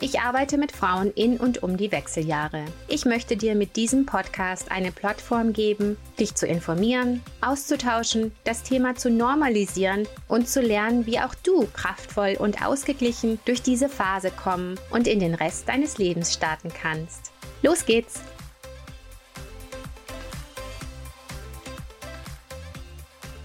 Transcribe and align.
Ich 0.00 0.20
arbeite 0.20 0.58
mit 0.58 0.70
Frauen 0.70 1.10
in 1.14 1.38
und 1.38 1.64
um 1.64 1.76
die 1.76 1.90
Wechseljahre. 1.90 2.64
Ich 2.86 3.04
möchte 3.04 3.36
dir 3.36 3.56
mit 3.56 3.74
diesem 3.74 4.06
Podcast 4.06 4.70
eine 4.70 4.92
Plattform 4.92 5.52
geben, 5.52 5.96
dich 6.20 6.36
zu 6.36 6.46
informieren, 6.46 7.20
auszutauschen, 7.40 8.30
das 8.44 8.62
Thema 8.62 8.94
zu 8.94 9.10
normalisieren 9.10 10.06
und 10.28 10.48
zu 10.48 10.60
lernen, 10.60 11.04
wie 11.06 11.18
auch 11.18 11.34
du 11.34 11.66
kraftvoll 11.72 12.36
und 12.38 12.64
ausgeglichen 12.64 13.40
durch 13.44 13.60
diese 13.60 13.88
Phase 13.88 14.30
kommen 14.30 14.78
und 14.90 15.08
in 15.08 15.18
den 15.18 15.34
Rest 15.34 15.68
deines 15.68 15.98
Lebens 15.98 16.32
starten 16.32 16.70
kannst. 16.72 17.32
Los 17.62 17.84
geht's! 17.84 18.20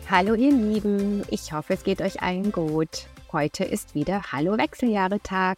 Hallo 0.07 0.35
ihr 0.35 0.51
Lieben, 0.51 1.23
ich 1.31 1.51
hoffe 1.51 1.73
es 1.73 1.83
geht 1.83 2.03
euch 2.03 2.21
allen 2.21 2.51
gut. 2.51 3.07
Heute 3.31 3.63
ist 3.63 3.95
wieder 3.95 4.31
Hallo 4.31 4.55
Wechseljahre 4.55 5.19
Tag 5.19 5.57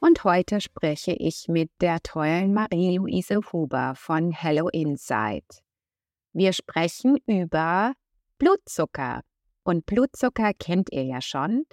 und 0.00 0.24
heute 0.24 0.60
spreche 0.60 1.12
ich 1.12 1.46
mit 1.48 1.70
der 1.80 2.00
tollen 2.00 2.54
Marie-Louise 2.54 3.40
Huber 3.52 3.94
von 3.94 4.32
Hello 4.32 4.68
Inside. 4.68 5.46
Wir 6.32 6.52
sprechen 6.52 7.18
über 7.26 7.92
Blutzucker. 8.38 9.20
Und 9.62 9.84
Blutzucker 9.84 10.52
kennt 10.54 10.90
ihr 10.90 11.04
ja 11.04 11.20
schon. 11.20 11.64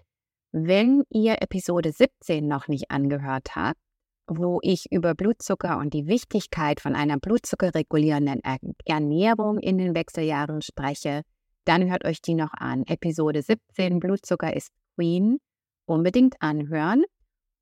Wenn 0.52 1.04
ihr 1.10 1.42
Episode 1.42 1.92
17 1.92 2.46
noch 2.46 2.68
nicht 2.68 2.92
angehört 2.92 3.56
habt, 3.56 3.80
wo 4.28 4.60
ich 4.62 4.92
über 4.92 5.16
Blutzucker 5.16 5.78
und 5.78 5.94
die 5.94 6.08
Wichtigkeit 6.08 6.82
von 6.82 6.96
einer 6.96 7.18
blutzuckerregulierenden 7.18 8.42
Ernährung 8.84 9.58
in 9.58 9.78
den 9.78 9.96
Wechseljahren 9.96 10.62
spreche, 10.62 11.22
dann 11.64 11.90
hört 11.90 12.04
euch 12.04 12.22
die 12.22 12.36
noch 12.36 12.54
an. 12.54 12.84
Episode 12.88 13.42
17, 13.42 14.00
Blutzucker 14.00 14.54
ist 14.54 14.72
Queen. 14.96 15.38
Unbedingt 15.86 16.36
anhören. 16.42 17.06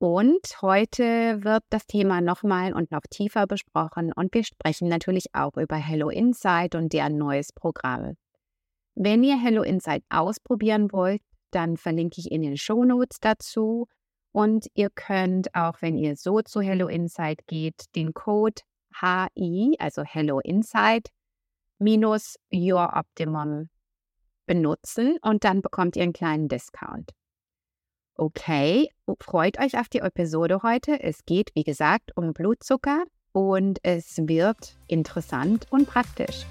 Und 0.07 0.61
heute 0.61 1.43
wird 1.43 1.63
das 1.71 1.87
Thema 1.87 2.21
nochmal 2.21 2.73
und 2.73 2.91
noch 2.91 3.01
tiefer 3.09 3.47
besprochen 3.47 4.13
und 4.13 4.35
wir 4.35 4.43
sprechen 4.43 4.87
natürlich 4.87 5.33
auch 5.33 5.57
über 5.57 5.77
Hello 5.77 6.09
Insight 6.09 6.75
und 6.75 6.93
deren 6.93 7.17
neues 7.17 7.51
Programm. 7.51 8.15
Wenn 8.93 9.23
ihr 9.23 9.35
Hello 9.35 9.63
Insight 9.63 10.03
ausprobieren 10.09 10.91
wollt, 10.91 11.23
dann 11.49 11.75
verlinke 11.75 12.21
ich 12.21 12.29
in 12.29 12.43
den 12.43 12.55
Show 12.55 12.85
Notes 12.85 13.17
dazu 13.19 13.87
und 14.31 14.67
ihr 14.75 14.91
könnt 14.91 15.55
auch, 15.55 15.81
wenn 15.81 15.97
ihr 15.97 16.15
so 16.17 16.43
zu 16.43 16.61
Hello 16.61 16.87
Insight 16.87 17.39
geht, 17.47 17.85
den 17.95 18.13
Code 18.13 18.61
HI, 19.01 19.75
also 19.79 20.03
Hello 20.03 20.39
Insight, 20.39 21.09
minus 21.79 22.35
Your 22.53 22.91
Optimum 22.93 23.69
benutzen 24.45 25.17
und 25.23 25.43
dann 25.43 25.63
bekommt 25.63 25.95
ihr 25.95 26.03
einen 26.03 26.13
kleinen 26.13 26.47
Discount. 26.47 27.09
Okay, 28.17 28.87
freut 29.19 29.59
euch 29.59 29.77
auf 29.77 29.89
die 29.89 29.99
Episode 29.99 30.61
heute. 30.63 31.03
Es 31.03 31.25
geht, 31.25 31.51
wie 31.53 31.65
gesagt, 31.65 32.15
um 32.15 32.31
Blutzucker 32.31 33.03
und 33.33 33.79
es 33.83 34.17
wird 34.19 34.77
interessant 34.87 35.67
und 35.69 35.85
praktisch. 35.85 36.45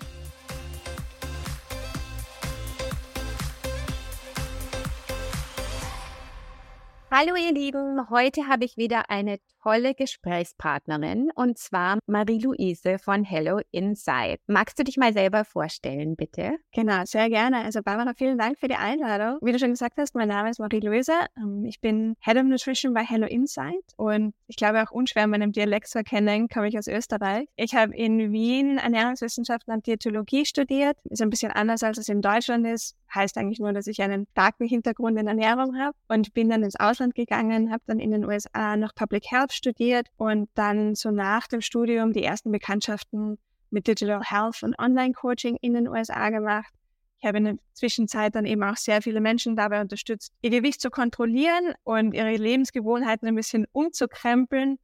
Hallo 7.10 7.34
ihr 7.34 7.54
Lieben, 7.54 8.10
heute 8.10 8.46
habe 8.46 8.66
ich 8.66 8.76
wieder 8.76 9.08
eine 9.08 9.38
tolle 9.64 9.94
Gesprächspartnerin 9.94 11.30
und 11.34 11.56
zwar 11.56 11.98
Marie-Louise 12.06 12.98
von 12.98 13.24
Hello 13.24 13.60
Inside. 13.70 14.36
Magst 14.46 14.78
du 14.78 14.84
dich 14.84 14.98
mal 14.98 15.14
selber 15.14 15.46
vorstellen, 15.46 16.16
bitte? 16.16 16.56
Genau, 16.72 17.04
sehr 17.06 17.30
gerne. 17.30 17.64
Also 17.64 17.80
Barbara, 17.82 18.12
vielen 18.14 18.36
Dank 18.36 18.58
für 18.58 18.68
die 18.68 18.74
Einladung. 18.74 19.38
Wie 19.40 19.52
du 19.52 19.58
schon 19.58 19.70
gesagt 19.70 19.96
hast, 19.96 20.14
mein 20.14 20.28
Name 20.28 20.50
ist 20.50 20.60
Marie-Louise. 20.60 21.12
Ähm, 21.38 21.64
ich 21.64 21.80
bin 21.80 22.14
Head 22.20 22.36
of 22.36 22.42
Nutrition 22.42 22.92
bei 22.92 23.04
Hello 23.04 23.26
Inside 23.26 23.80
und 23.96 24.34
ich 24.48 24.56
glaube 24.56 24.82
auch 24.82 24.90
unschwer 24.90 25.26
meinem 25.26 25.52
Dialekt 25.52 25.88
zu 25.88 25.96
erkennen, 25.96 26.48
komme 26.48 26.68
ich 26.68 26.76
aus 26.76 26.86
Österreich. 26.86 27.48
Ich 27.56 27.74
habe 27.74 27.96
in 27.96 28.32
Wien 28.32 28.76
Ernährungswissenschaften 28.76 29.72
und 29.72 29.86
Diätologie 29.86 30.44
studiert. 30.44 30.98
Ist 31.04 31.22
ein 31.22 31.30
bisschen 31.30 31.52
anders, 31.52 31.82
als 31.82 31.96
es 31.96 32.10
in 32.10 32.20
Deutschland 32.20 32.66
ist. 32.66 32.96
Heißt 33.14 33.38
eigentlich 33.38 33.60
nur, 33.60 33.72
dass 33.72 33.86
ich 33.86 34.02
einen 34.02 34.26
starken 34.32 34.66
Hintergrund 34.66 35.18
in 35.18 35.28
Ernährung 35.28 35.78
habe 35.78 35.96
und 36.08 36.34
bin 36.34 36.50
dann 36.50 36.64
ins 36.64 36.78
Ausland 36.78 37.14
gegangen, 37.14 37.70
habe 37.70 37.82
dann 37.86 38.00
in 38.00 38.10
den 38.10 38.24
USA 38.24 38.76
noch 38.76 38.94
Public 38.94 39.30
Health 39.30 39.53
studiert 39.54 40.08
und 40.16 40.48
dann 40.54 40.94
so 40.94 41.10
nach 41.10 41.46
dem 41.46 41.60
Studium 41.60 42.12
die 42.12 42.24
ersten 42.24 42.50
Bekanntschaften 42.50 43.38
mit 43.70 43.86
Digital 43.86 44.22
Health 44.22 44.62
und 44.62 44.78
Online-Coaching 44.78 45.56
in 45.60 45.74
den 45.74 45.88
USA 45.88 46.30
gemacht. 46.30 46.72
Ich 47.18 47.26
habe 47.26 47.38
in 47.38 47.44
der 47.44 47.56
Zwischenzeit 47.72 48.34
dann 48.34 48.44
eben 48.44 48.62
auch 48.62 48.76
sehr 48.76 49.00
viele 49.00 49.20
Menschen 49.20 49.56
dabei 49.56 49.80
unterstützt, 49.80 50.32
ihr 50.42 50.50
Gewicht 50.50 50.80
zu 50.80 50.90
kontrollieren 50.90 51.74
und 51.82 52.12
ihre 52.12 52.36
Lebensgewohnheiten 52.36 53.26
ein 53.26 53.34
bisschen 53.34 53.66
umzukrempeln. 53.72 54.76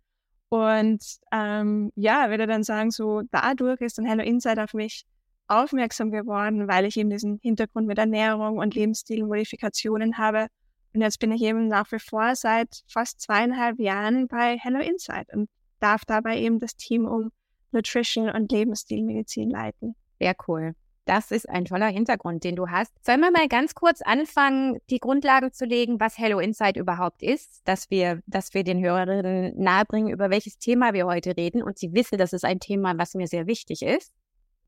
Und 0.48 1.04
ähm, 1.32 1.92
ja, 1.94 2.30
würde 2.30 2.46
dann 2.46 2.64
sagen, 2.64 2.90
so 2.90 3.22
dadurch 3.30 3.80
ist 3.82 3.98
dann 3.98 4.06
Hello 4.06 4.22
Insight 4.22 4.58
auf 4.58 4.74
mich 4.74 5.04
aufmerksam 5.46 6.10
geworden, 6.10 6.66
weil 6.66 6.86
ich 6.86 6.96
eben 6.96 7.10
diesen 7.10 7.38
Hintergrund 7.42 7.86
mit 7.86 7.98
Ernährung 7.98 8.58
und 8.58 8.74
Lebensstilmodifikationen 8.74 10.18
habe 10.18 10.46
und 10.94 11.00
jetzt 11.00 11.20
bin 11.20 11.32
ich 11.32 11.42
eben 11.42 11.68
nach 11.68 11.90
wie 11.92 11.98
vor 11.98 12.34
seit 12.34 12.82
fast 12.88 13.20
zweieinhalb 13.20 13.78
Jahren 13.78 14.28
bei 14.28 14.58
Hello 14.58 14.80
Insight 14.80 15.32
und 15.32 15.48
darf 15.78 16.04
dabei 16.04 16.38
eben 16.38 16.58
das 16.58 16.76
Team 16.76 17.06
um 17.06 17.30
Nutrition 17.72 18.28
und 18.28 18.50
Lebensstilmedizin 18.50 19.50
leiten. 19.50 19.94
Sehr 20.18 20.34
cool. 20.48 20.74
Das 21.06 21.30
ist 21.30 21.48
ein 21.48 21.64
toller 21.64 21.88
Hintergrund, 21.88 22.44
den 22.44 22.56
du 22.56 22.68
hast. 22.68 22.92
Sollen 23.04 23.20
wir 23.20 23.30
mal 23.30 23.48
ganz 23.48 23.74
kurz 23.74 24.02
anfangen, 24.02 24.78
die 24.90 24.98
Grundlagen 24.98 25.52
zu 25.52 25.64
legen, 25.64 25.98
was 25.98 26.18
Hello 26.18 26.38
Insight 26.38 26.76
überhaupt 26.76 27.22
ist, 27.22 27.62
dass 27.64 27.90
wir, 27.90 28.20
dass 28.26 28.54
wir 28.54 28.64
den 28.64 28.80
Hörerinnen 28.80 29.54
nahebringen, 29.56 30.12
über 30.12 30.30
welches 30.30 30.58
Thema 30.58 30.92
wir 30.92 31.06
heute 31.06 31.36
reden 31.36 31.62
und 31.62 31.78
sie 31.78 31.92
wissen, 31.94 32.18
das 32.18 32.32
ist 32.32 32.44
ein 32.44 32.60
Thema, 32.60 32.96
was 32.98 33.14
mir 33.14 33.26
sehr 33.26 33.46
wichtig 33.46 33.82
ist. 33.82 34.12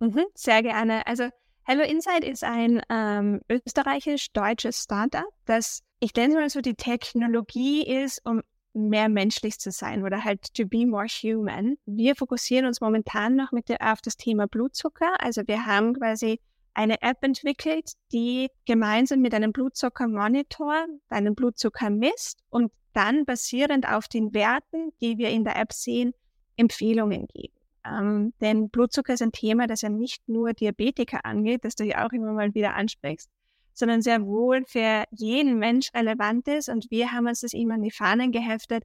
Mhm, 0.00 0.24
sehr 0.34 0.62
gerne. 0.62 1.06
Also 1.06 1.28
Hello 1.64 1.84
Insight 1.84 2.24
ist 2.24 2.42
ein 2.42 2.82
ähm, 2.90 3.40
österreichisch-deutsches 3.48 4.82
Startup, 4.82 5.28
das 5.44 5.82
ich 6.02 6.12
denke 6.12 6.36
mal 6.36 6.50
so, 6.50 6.60
die 6.60 6.74
Technologie 6.74 7.86
ist, 7.86 8.26
um 8.26 8.42
mehr 8.74 9.08
menschlich 9.08 9.60
zu 9.60 9.70
sein 9.70 10.02
oder 10.02 10.24
halt 10.24 10.52
to 10.52 10.66
be 10.66 10.84
more 10.84 11.06
human. 11.06 11.76
Wir 11.86 12.16
fokussieren 12.16 12.66
uns 12.66 12.80
momentan 12.80 13.36
noch 13.36 13.52
mit 13.52 13.68
der, 13.68 13.92
auf 13.92 14.00
das 14.00 14.16
Thema 14.16 14.48
Blutzucker. 14.48 15.20
Also 15.20 15.42
wir 15.46 15.64
haben 15.64 15.94
quasi 15.94 16.40
eine 16.74 17.00
App 17.02 17.18
entwickelt, 17.22 17.92
die 18.10 18.48
gemeinsam 18.66 19.20
mit 19.20 19.32
einem 19.32 19.52
Blutzuckermonitor 19.52 20.86
deinen 21.08 21.36
Blutzucker 21.36 21.88
misst 21.88 22.40
und 22.50 22.72
dann 22.94 23.24
basierend 23.24 23.88
auf 23.88 24.08
den 24.08 24.34
Werten, 24.34 24.90
die 25.00 25.18
wir 25.18 25.28
in 25.28 25.44
der 25.44 25.54
App 25.54 25.72
sehen, 25.72 26.14
Empfehlungen 26.56 27.28
geben. 27.28 27.54
Ähm, 27.86 28.32
denn 28.40 28.70
Blutzucker 28.70 29.14
ist 29.14 29.22
ein 29.22 29.30
Thema, 29.30 29.68
das 29.68 29.82
ja 29.82 29.88
nicht 29.88 30.28
nur 30.28 30.52
Diabetiker 30.52 31.24
angeht, 31.24 31.64
das 31.64 31.76
du 31.76 31.84
ja 31.84 32.04
auch 32.04 32.12
immer 32.12 32.32
mal 32.32 32.52
wieder 32.54 32.74
ansprichst, 32.74 33.30
sondern 33.74 34.02
sehr 34.02 34.24
wohl 34.24 34.64
für 34.66 35.04
jeden 35.10 35.58
Mensch 35.58 35.88
relevant 35.94 36.48
ist. 36.48 36.68
Und 36.68 36.90
wir 36.90 37.12
haben 37.12 37.26
uns 37.26 37.40
das 37.40 37.52
immer 37.52 37.74
an 37.74 37.82
die 37.82 37.90
Fahnen 37.90 38.32
geheftet, 38.32 38.84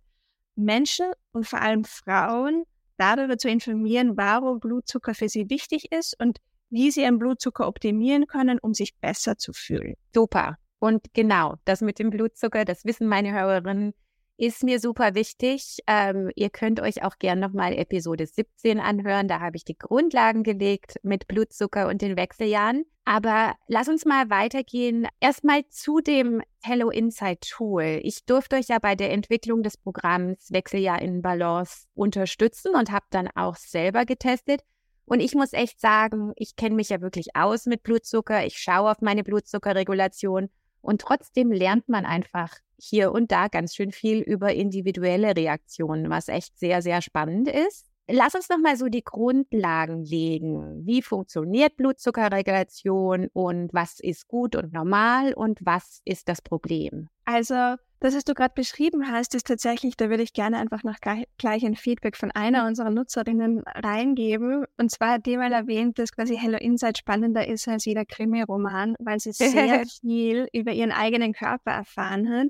Menschen 0.55 1.07
und 1.31 1.47
vor 1.47 1.61
allem 1.61 1.83
Frauen 1.83 2.63
darüber 2.97 3.37
zu 3.37 3.49
informieren, 3.49 4.17
warum 4.17 4.59
Blutzucker 4.59 5.13
für 5.13 5.29
sie 5.29 5.49
wichtig 5.49 5.91
ist 5.91 6.19
und 6.19 6.39
wie 6.69 6.91
sie 6.91 7.01
ihren 7.01 7.19
Blutzucker 7.19 7.67
optimieren 7.67 8.27
können, 8.27 8.59
um 8.59 8.73
sich 8.73 8.95
besser 8.97 9.37
zu 9.37 9.53
fühlen. 9.53 9.93
Super. 10.13 10.57
Und 10.79 11.13
genau, 11.13 11.55
das 11.65 11.81
mit 11.81 11.99
dem 11.99 12.09
Blutzucker, 12.09 12.65
das 12.65 12.85
wissen 12.85 13.07
meine 13.07 13.33
Hörerinnen 13.33 13.93
ist 14.37 14.63
mir 14.63 14.79
super 14.79 15.15
wichtig. 15.15 15.79
Ähm, 15.87 16.31
ihr 16.35 16.51
könnt 16.51 16.79
euch 16.79 17.03
auch 17.03 17.17
gern 17.17 17.39
nochmal 17.39 17.73
Episode 17.73 18.27
17 18.27 18.79
anhören. 18.79 19.27
Da 19.27 19.39
habe 19.39 19.57
ich 19.57 19.65
die 19.65 19.77
Grundlagen 19.77 20.43
gelegt 20.43 20.97
mit 21.01 21.27
Blutzucker 21.27 21.87
und 21.87 22.01
den 22.03 22.15
Wechseljahren. 22.15 22.85
Aber 23.07 23.55
lass 23.69 23.87
uns 23.87 24.03
mal 24.03 24.29
weitergehen. 24.29 25.07
Erstmal 25.21 25.65
zu 25.69 26.01
dem 26.01 26.41
Hello 26.61 26.89
Insight 26.89 27.39
Tool. 27.49 28.01
Ich 28.03 28.25
durfte 28.25 28.57
euch 28.57 28.67
ja 28.67 28.79
bei 28.79 28.95
der 28.95 29.13
Entwicklung 29.13 29.63
des 29.63 29.77
Programms 29.77 30.51
Wechseljahr 30.51 31.01
in 31.01 31.21
Balance 31.21 31.85
unterstützen 31.93 32.75
und 32.75 32.91
habe 32.91 33.05
dann 33.09 33.29
auch 33.33 33.55
selber 33.55 34.03
getestet. 34.03 34.59
Und 35.05 35.21
ich 35.21 35.35
muss 35.35 35.53
echt 35.53 35.79
sagen, 35.79 36.33
ich 36.35 36.57
kenne 36.57 36.75
mich 36.75 36.89
ja 36.89 36.99
wirklich 36.99 37.33
aus 37.33 37.65
mit 37.65 37.81
Blutzucker. 37.81 38.45
Ich 38.45 38.57
schaue 38.57 38.91
auf 38.91 38.99
meine 38.99 39.23
Blutzuckerregulation 39.23 40.49
und 40.81 40.99
trotzdem 40.99 41.53
lernt 41.53 41.87
man 41.87 42.05
einfach 42.05 42.57
hier 42.77 43.13
und 43.13 43.31
da 43.31 43.47
ganz 43.47 43.73
schön 43.73 43.93
viel 43.93 44.19
über 44.19 44.53
individuelle 44.53 45.33
Reaktionen, 45.33 46.09
was 46.09 46.27
echt 46.27 46.59
sehr, 46.59 46.81
sehr 46.81 47.01
spannend 47.01 47.47
ist. 47.47 47.89
Lass 48.09 48.35
uns 48.35 48.47
noch 48.49 48.57
mal 48.59 48.77
so 48.77 48.87
die 48.87 49.03
Grundlagen 49.03 50.03
legen. 50.03 50.85
Wie 50.85 51.01
funktioniert 51.01 51.75
Blutzuckerregulation 51.75 53.27
und 53.33 53.73
was 53.73 53.99
ist 53.99 54.27
gut 54.27 54.55
und 54.55 54.73
normal 54.73 55.33
und 55.33 55.59
was 55.61 56.01
ist 56.05 56.29
das 56.29 56.41
Problem? 56.41 57.09
Also 57.25 57.75
Das, 57.99 58.15
was 58.15 58.23
du 58.25 58.35
gerade 58.35 58.53
beschrieben 58.53 59.11
hast, 59.11 59.33
ist 59.33 59.47
tatsächlich, 59.47 59.97
da 59.97 60.11
würde 60.11 60.21
ich 60.21 60.31
gerne 60.33 60.59
einfach 60.59 60.83
noch 60.83 60.97
gleich 61.01 61.65
ein 61.65 61.75
Feedback 61.75 62.15
von 62.15 62.29
einer 62.29 62.61
Mhm. 62.61 62.67
unserer 62.67 62.91
Nutzerinnen 62.91 63.63
reingeben. 63.65 64.65
Und 64.77 64.91
zwar 64.91 65.13
hat 65.13 65.25
die 65.25 65.35
mal 65.35 65.51
erwähnt, 65.51 65.97
dass 65.97 66.11
quasi 66.11 66.37
Hello 66.37 66.59
Inside 66.59 66.93
spannender 66.95 67.47
ist 67.47 67.67
als 67.67 67.85
jeder 67.85 68.05
Krimi-Roman, 68.05 68.95
weil 68.99 69.19
sie 69.19 69.31
sehr 69.31 69.41
viel 70.01 70.47
über 70.53 70.73
ihren 70.73 70.91
eigenen 70.91 71.33
Körper 71.33 71.71
erfahren 71.71 72.29
hat, 72.29 72.49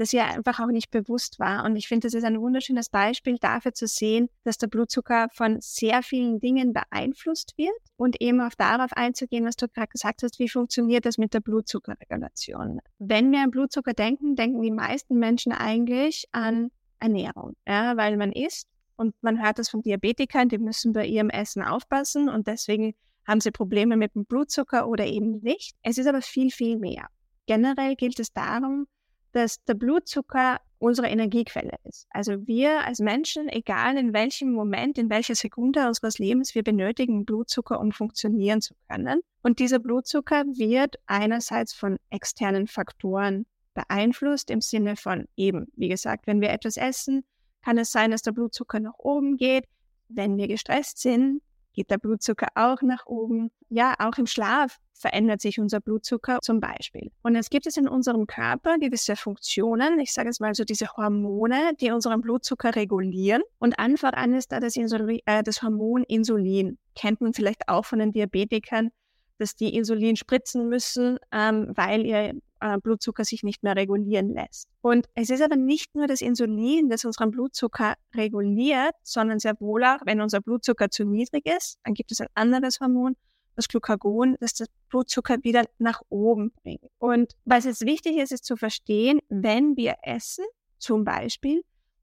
das 0.00 0.14
ihr 0.14 0.24
einfach 0.24 0.60
auch 0.60 0.68
nicht 0.68 0.90
bewusst 0.90 1.38
war. 1.38 1.62
Und 1.66 1.76
ich 1.76 1.86
finde, 1.86 2.06
das 2.06 2.14
ist 2.14 2.24
ein 2.24 2.40
wunderschönes 2.40 2.88
Beispiel 2.88 3.36
dafür 3.38 3.74
zu 3.74 3.86
sehen, 3.86 4.30
dass 4.44 4.56
der 4.56 4.68
Blutzucker 4.68 5.28
von 5.30 5.58
sehr 5.60 6.02
vielen 6.02 6.40
Dingen 6.40 6.72
beeinflusst 6.72 7.52
wird 7.58 7.76
und 7.96 8.18
eben 8.18 8.40
auch 8.40 8.54
darauf 8.56 8.94
einzugehen, 8.94 9.44
was 9.44 9.56
du 9.56 9.68
gerade 9.68 9.88
gesagt 9.88 10.22
hast, 10.22 10.38
wie 10.38 10.48
funktioniert 10.48 11.04
das 11.04 11.18
mit 11.18 11.34
der 11.34 11.40
Blutzuckerregulation. 11.40 12.80
Wenn 12.98 13.30
wir 13.30 13.40
an 13.40 13.50
Blutzucker 13.50 13.92
denken, 13.92 14.36
denken 14.36 14.62
die 14.62 14.70
meisten 14.70 15.18
Menschen 15.18 15.52
eigentlich 15.52 16.24
an 16.32 16.70
Ernährung, 16.98 17.54
ja, 17.68 17.94
weil 17.98 18.16
man 18.16 18.32
isst 18.32 18.68
und 18.96 19.14
man 19.20 19.42
hört 19.42 19.58
das 19.58 19.68
von 19.68 19.82
Diabetikern, 19.82 20.48
die 20.48 20.56
müssen 20.56 20.94
bei 20.94 21.04
ihrem 21.04 21.28
Essen 21.28 21.62
aufpassen 21.62 22.30
und 22.30 22.46
deswegen 22.46 22.94
haben 23.26 23.42
sie 23.42 23.50
Probleme 23.50 23.98
mit 23.98 24.14
dem 24.14 24.24
Blutzucker 24.24 24.88
oder 24.88 25.04
eben 25.04 25.40
nicht. 25.40 25.76
Es 25.82 25.98
ist 25.98 26.06
aber 26.06 26.22
viel, 26.22 26.50
viel 26.50 26.78
mehr. 26.78 27.08
Generell 27.44 27.96
gilt 27.96 28.18
es 28.18 28.32
darum, 28.32 28.86
dass 29.32 29.62
der 29.64 29.74
Blutzucker 29.74 30.58
unsere 30.78 31.08
Energiequelle 31.08 31.76
ist. 31.84 32.06
Also 32.10 32.46
wir 32.46 32.84
als 32.84 33.00
Menschen, 33.00 33.48
egal 33.48 33.98
in 33.98 34.12
welchem 34.14 34.52
Moment, 34.52 34.96
in 34.98 35.10
welcher 35.10 35.34
Sekunde 35.34 35.86
unseres 35.86 36.18
Lebens, 36.18 36.54
wir 36.54 36.62
benötigen 36.62 37.24
Blutzucker, 37.24 37.78
um 37.78 37.92
funktionieren 37.92 38.62
zu 38.62 38.74
können. 38.88 39.20
Und 39.42 39.58
dieser 39.58 39.78
Blutzucker 39.78 40.44
wird 40.46 40.96
einerseits 41.06 41.74
von 41.74 41.98
externen 42.08 42.66
Faktoren 42.66 43.46
beeinflusst 43.74 44.50
im 44.50 44.60
Sinne 44.60 44.96
von 44.96 45.26
eben, 45.36 45.66
wie 45.76 45.88
gesagt, 45.88 46.26
wenn 46.26 46.40
wir 46.40 46.50
etwas 46.50 46.76
essen, 46.76 47.24
kann 47.62 47.78
es 47.78 47.92
sein, 47.92 48.10
dass 48.10 48.22
der 48.22 48.32
Blutzucker 48.32 48.80
nach 48.80 48.98
oben 48.98 49.36
geht. 49.36 49.64
Wenn 50.08 50.36
wir 50.38 50.48
gestresst 50.48 50.98
sind, 50.98 51.42
geht 51.72 51.90
der 51.90 51.98
Blutzucker 51.98 52.48
auch 52.54 52.82
nach 52.82 53.06
oben. 53.06 53.50
Ja, 53.68 53.94
auch 53.98 54.18
im 54.18 54.26
Schlaf 54.26 54.78
verändert 54.92 55.40
sich 55.40 55.58
unser 55.58 55.80
Blutzucker 55.80 56.40
zum 56.42 56.60
Beispiel. 56.60 57.10
Und 57.22 57.34
es 57.36 57.48
gibt 57.48 57.66
es 57.66 57.76
in 57.76 57.88
unserem 57.88 58.26
Körper 58.26 58.78
gewisse 58.78 59.16
Funktionen, 59.16 59.98
ich 59.98 60.12
sage 60.12 60.28
es 60.28 60.40
mal 60.40 60.54
so 60.54 60.64
diese 60.64 60.88
Hormone, 60.96 61.72
die 61.80 61.90
unseren 61.90 62.20
Blutzucker 62.20 62.76
regulieren. 62.76 63.42
Und 63.58 63.78
einfach 63.78 64.12
an 64.12 64.34
ist 64.34 64.52
da 64.52 64.60
das, 64.60 64.76
Insulin, 64.76 65.20
äh, 65.26 65.42
das 65.42 65.62
Hormon 65.62 66.04
Insulin. 66.04 66.78
Kennt 66.94 67.20
man 67.20 67.32
vielleicht 67.32 67.68
auch 67.68 67.84
von 67.84 67.98
den 67.98 68.12
Diabetikern, 68.12 68.90
dass 69.38 69.56
die 69.56 69.74
Insulin 69.74 70.16
spritzen 70.16 70.68
müssen, 70.68 71.18
ähm, 71.32 71.72
weil 71.74 72.04
ihr 72.04 72.34
äh, 72.60 72.78
Blutzucker 72.78 73.24
sich 73.24 73.42
nicht 73.42 73.62
mehr 73.62 73.76
regulieren 73.76 74.32
lässt. 74.32 74.68
Und 74.80 75.08
es 75.14 75.30
ist 75.30 75.42
aber 75.42 75.56
nicht 75.56 75.94
nur 75.94 76.06
das 76.06 76.20
Insulin, 76.20 76.88
das 76.88 77.04
unseren 77.04 77.30
Blutzucker 77.30 77.94
reguliert, 78.14 78.94
sondern 79.02 79.38
sehr 79.38 79.58
wohl 79.60 79.84
auch, 79.84 80.00
wenn 80.04 80.20
unser 80.20 80.40
Blutzucker 80.40 80.90
zu 80.90 81.04
niedrig 81.04 81.46
ist, 81.46 81.78
dann 81.84 81.94
gibt 81.94 82.12
es 82.12 82.20
ein 82.20 82.28
anderes 82.34 82.80
Hormon, 82.80 83.16
das 83.56 83.68
Glucagon, 83.68 84.36
das 84.40 84.54
das 84.54 84.68
Blutzucker 84.88 85.38
wieder 85.42 85.64
nach 85.78 86.00
oben 86.08 86.52
bringt. 86.62 86.86
Und 86.98 87.34
was 87.44 87.64
jetzt 87.64 87.84
wichtig 87.84 88.16
ist, 88.16 88.32
ist 88.32 88.44
zu 88.44 88.56
verstehen, 88.56 89.20
wenn 89.28 89.76
wir 89.76 89.96
essen, 90.02 90.44
zum 90.78 91.04
Beispiel, 91.04 91.62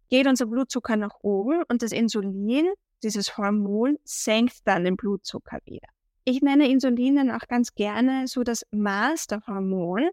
geht 0.10 0.28
unser 0.28 0.46
Blutzucker 0.46 0.96
nach 0.96 1.16
oben 1.22 1.64
und 1.68 1.82
das 1.82 1.92
Insulin, 1.92 2.68
dieses 3.04 3.38
Hormon, 3.38 3.98
senkt 4.04 4.66
dann 4.66 4.84
den 4.84 4.96
Blutzucker 4.98 5.60
wieder. 5.66 5.88
Ich 6.24 6.42
nenne 6.42 6.70
Insulin 6.70 7.32
auch 7.32 7.48
ganz 7.48 7.74
gerne 7.74 8.28
so 8.28 8.44
das 8.44 8.66
Masterhormon. 8.72 10.10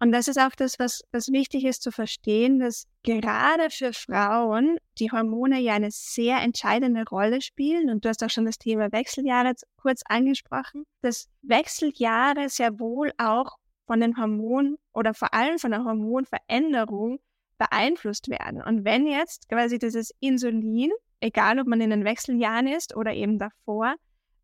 Und 0.00 0.12
das 0.12 0.28
ist 0.28 0.38
auch 0.38 0.54
das, 0.56 0.78
was, 0.78 1.02
was 1.10 1.32
wichtig 1.32 1.64
ist 1.64 1.82
zu 1.82 1.90
verstehen, 1.90 2.60
dass 2.60 2.86
gerade 3.02 3.68
für 3.70 3.92
Frauen 3.92 4.78
die 4.98 5.10
Hormone 5.10 5.58
ja 5.60 5.74
eine 5.74 5.90
sehr 5.90 6.38
entscheidende 6.38 7.04
Rolle 7.04 7.40
spielen. 7.40 7.90
Und 7.90 8.04
du 8.04 8.08
hast 8.08 8.22
auch 8.22 8.30
schon 8.30 8.46
das 8.46 8.58
Thema 8.58 8.92
Wechseljahre 8.92 9.54
kurz 9.76 10.02
angesprochen, 10.08 10.84
dass 11.02 11.28
Wechseljahre 11.42 12.48
sehr 12.48 12.78
wohl 12.78 13.12
auch 13.18 13.56
von 13.86 14.00
den 14.00 14.16
Hormonen 14.16 14.76
oder 14.92 15.14
vor 15.14 15.34
allem 15.34 15.58
von 15.58 15.72
der 15.72 15.84
Hormonveränderung 15.84 17.18
beeinflusst 17.58 18.28
werden. 18.28 18.62
Und 18.62 18.84
wenn 18.84 19.06
jetzt 19.06 19.48
quasi 19.48 19.78
dieses 19.78 20.12
Insulin, 20.20 20.92
egal 21.20 21.58
ob 21.58 21.66
man 21.66 21.80
in 21.80 21.90
den 21.90 22.04
Wechseljahren 22.04 22.68
ist 22.68 22.94
oder 22.94 23.12
eben 23.14 23.38
davor, 23.38 23.96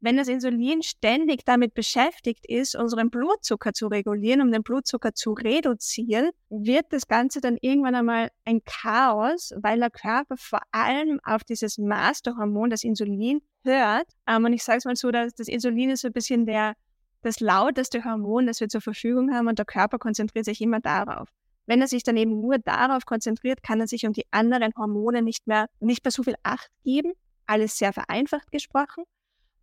wenn 0.05 0.19
das 0.19 0.29
Insulin 0.29 0.83
ständig 0.83 1.47
damit 1.47 1.73
beschäftigt 1.73 2.45
ist, 2.47 2.77
unseren 2.77 3.09
Blutzucker 3.09 3.73
zu 3.73 3.87
regulieren, 3.87 4.43
um 4.43 4.53
den 4.53 4.63
Blutzucker 4.63 5.15
zu 5.15 5.33
reduzieren, 5.33 6.29
wird 6.51 6.85
das 6.91 7.09
Ganze 7.09 7.41
dann 7.41 7.57
irgendwann 7.63 7.95
einmal 7.95 8.29
ein 8.45 8.63
Chaos, 8.65 9.55
weil 9.57 9.81
der 9.81 9.89
Körper 9.89 10.37
vor 10.37 10.61
allem 10.73 11.21
auf 11.25 11.43
dieses 11.43 11.79
Masterhormon, 11.79 12.69
das 12.69 12.85
Insulin, 12.85 13.41
hört. 13.63 14.07
Ähm, 14.27 14.45
und 14.45 14.53
ich 14.53 14.63
sage 14.63 14.79
es 14.79 14.85
mal 14.85 14.95
so, 14.95 15.11
dass 15.11 15.35
das 15.35 15.49
Insulin 15.49 15.89
ist 15.89 16.03
so 16.03 16.09
ein 16.09 16.13
bisschen 16.13 16.45
der, 16.45 16.75
das 17.23 17.41
lauteste 17.41 18.05
Hormon, 18.05 18.47
das 18.47 18.61
wir 18.61 18.69
zur 18.69 18.83
Verfügung 18.83 19.35
haben 19.35 19.49
und 19.49 19.59
der 19.59 19.65
Körper 19.65 19.99
konzentriert 19.99 20.45
sich 20.45 20.61
immer 20.61 20.81
darauf. 20.81 21.29
Wenn 21.65 21.81
er 21.81 21.89
sich 21.89 22.03
dann 22.03 22.19
eben 22.19 22.43
nur 22.43 22.59
darauf 22.59 23.07
konzentriert, 23.07 23.63
kann 23.63 23.81
er 23.81 23.87
sich 23.87 24.05
um 24.05 24.13
die 24.13 24.27
anderen 24.31 24.75
Hormone 24.77 25.23
nicht 25.23 25.47
mehr, 25.47 25.67
nicht 25.81 26.05
mehr 26.05 26.13
so 26.13 26.23
viel 26.23 26.37
Acht 26.43 26.69
geben. 26.85 27.15
Alles 27.47 27.79
sehr 27.79 27.95
vereinfacht 27.95 28.53
gesprochen. 28.53 29.05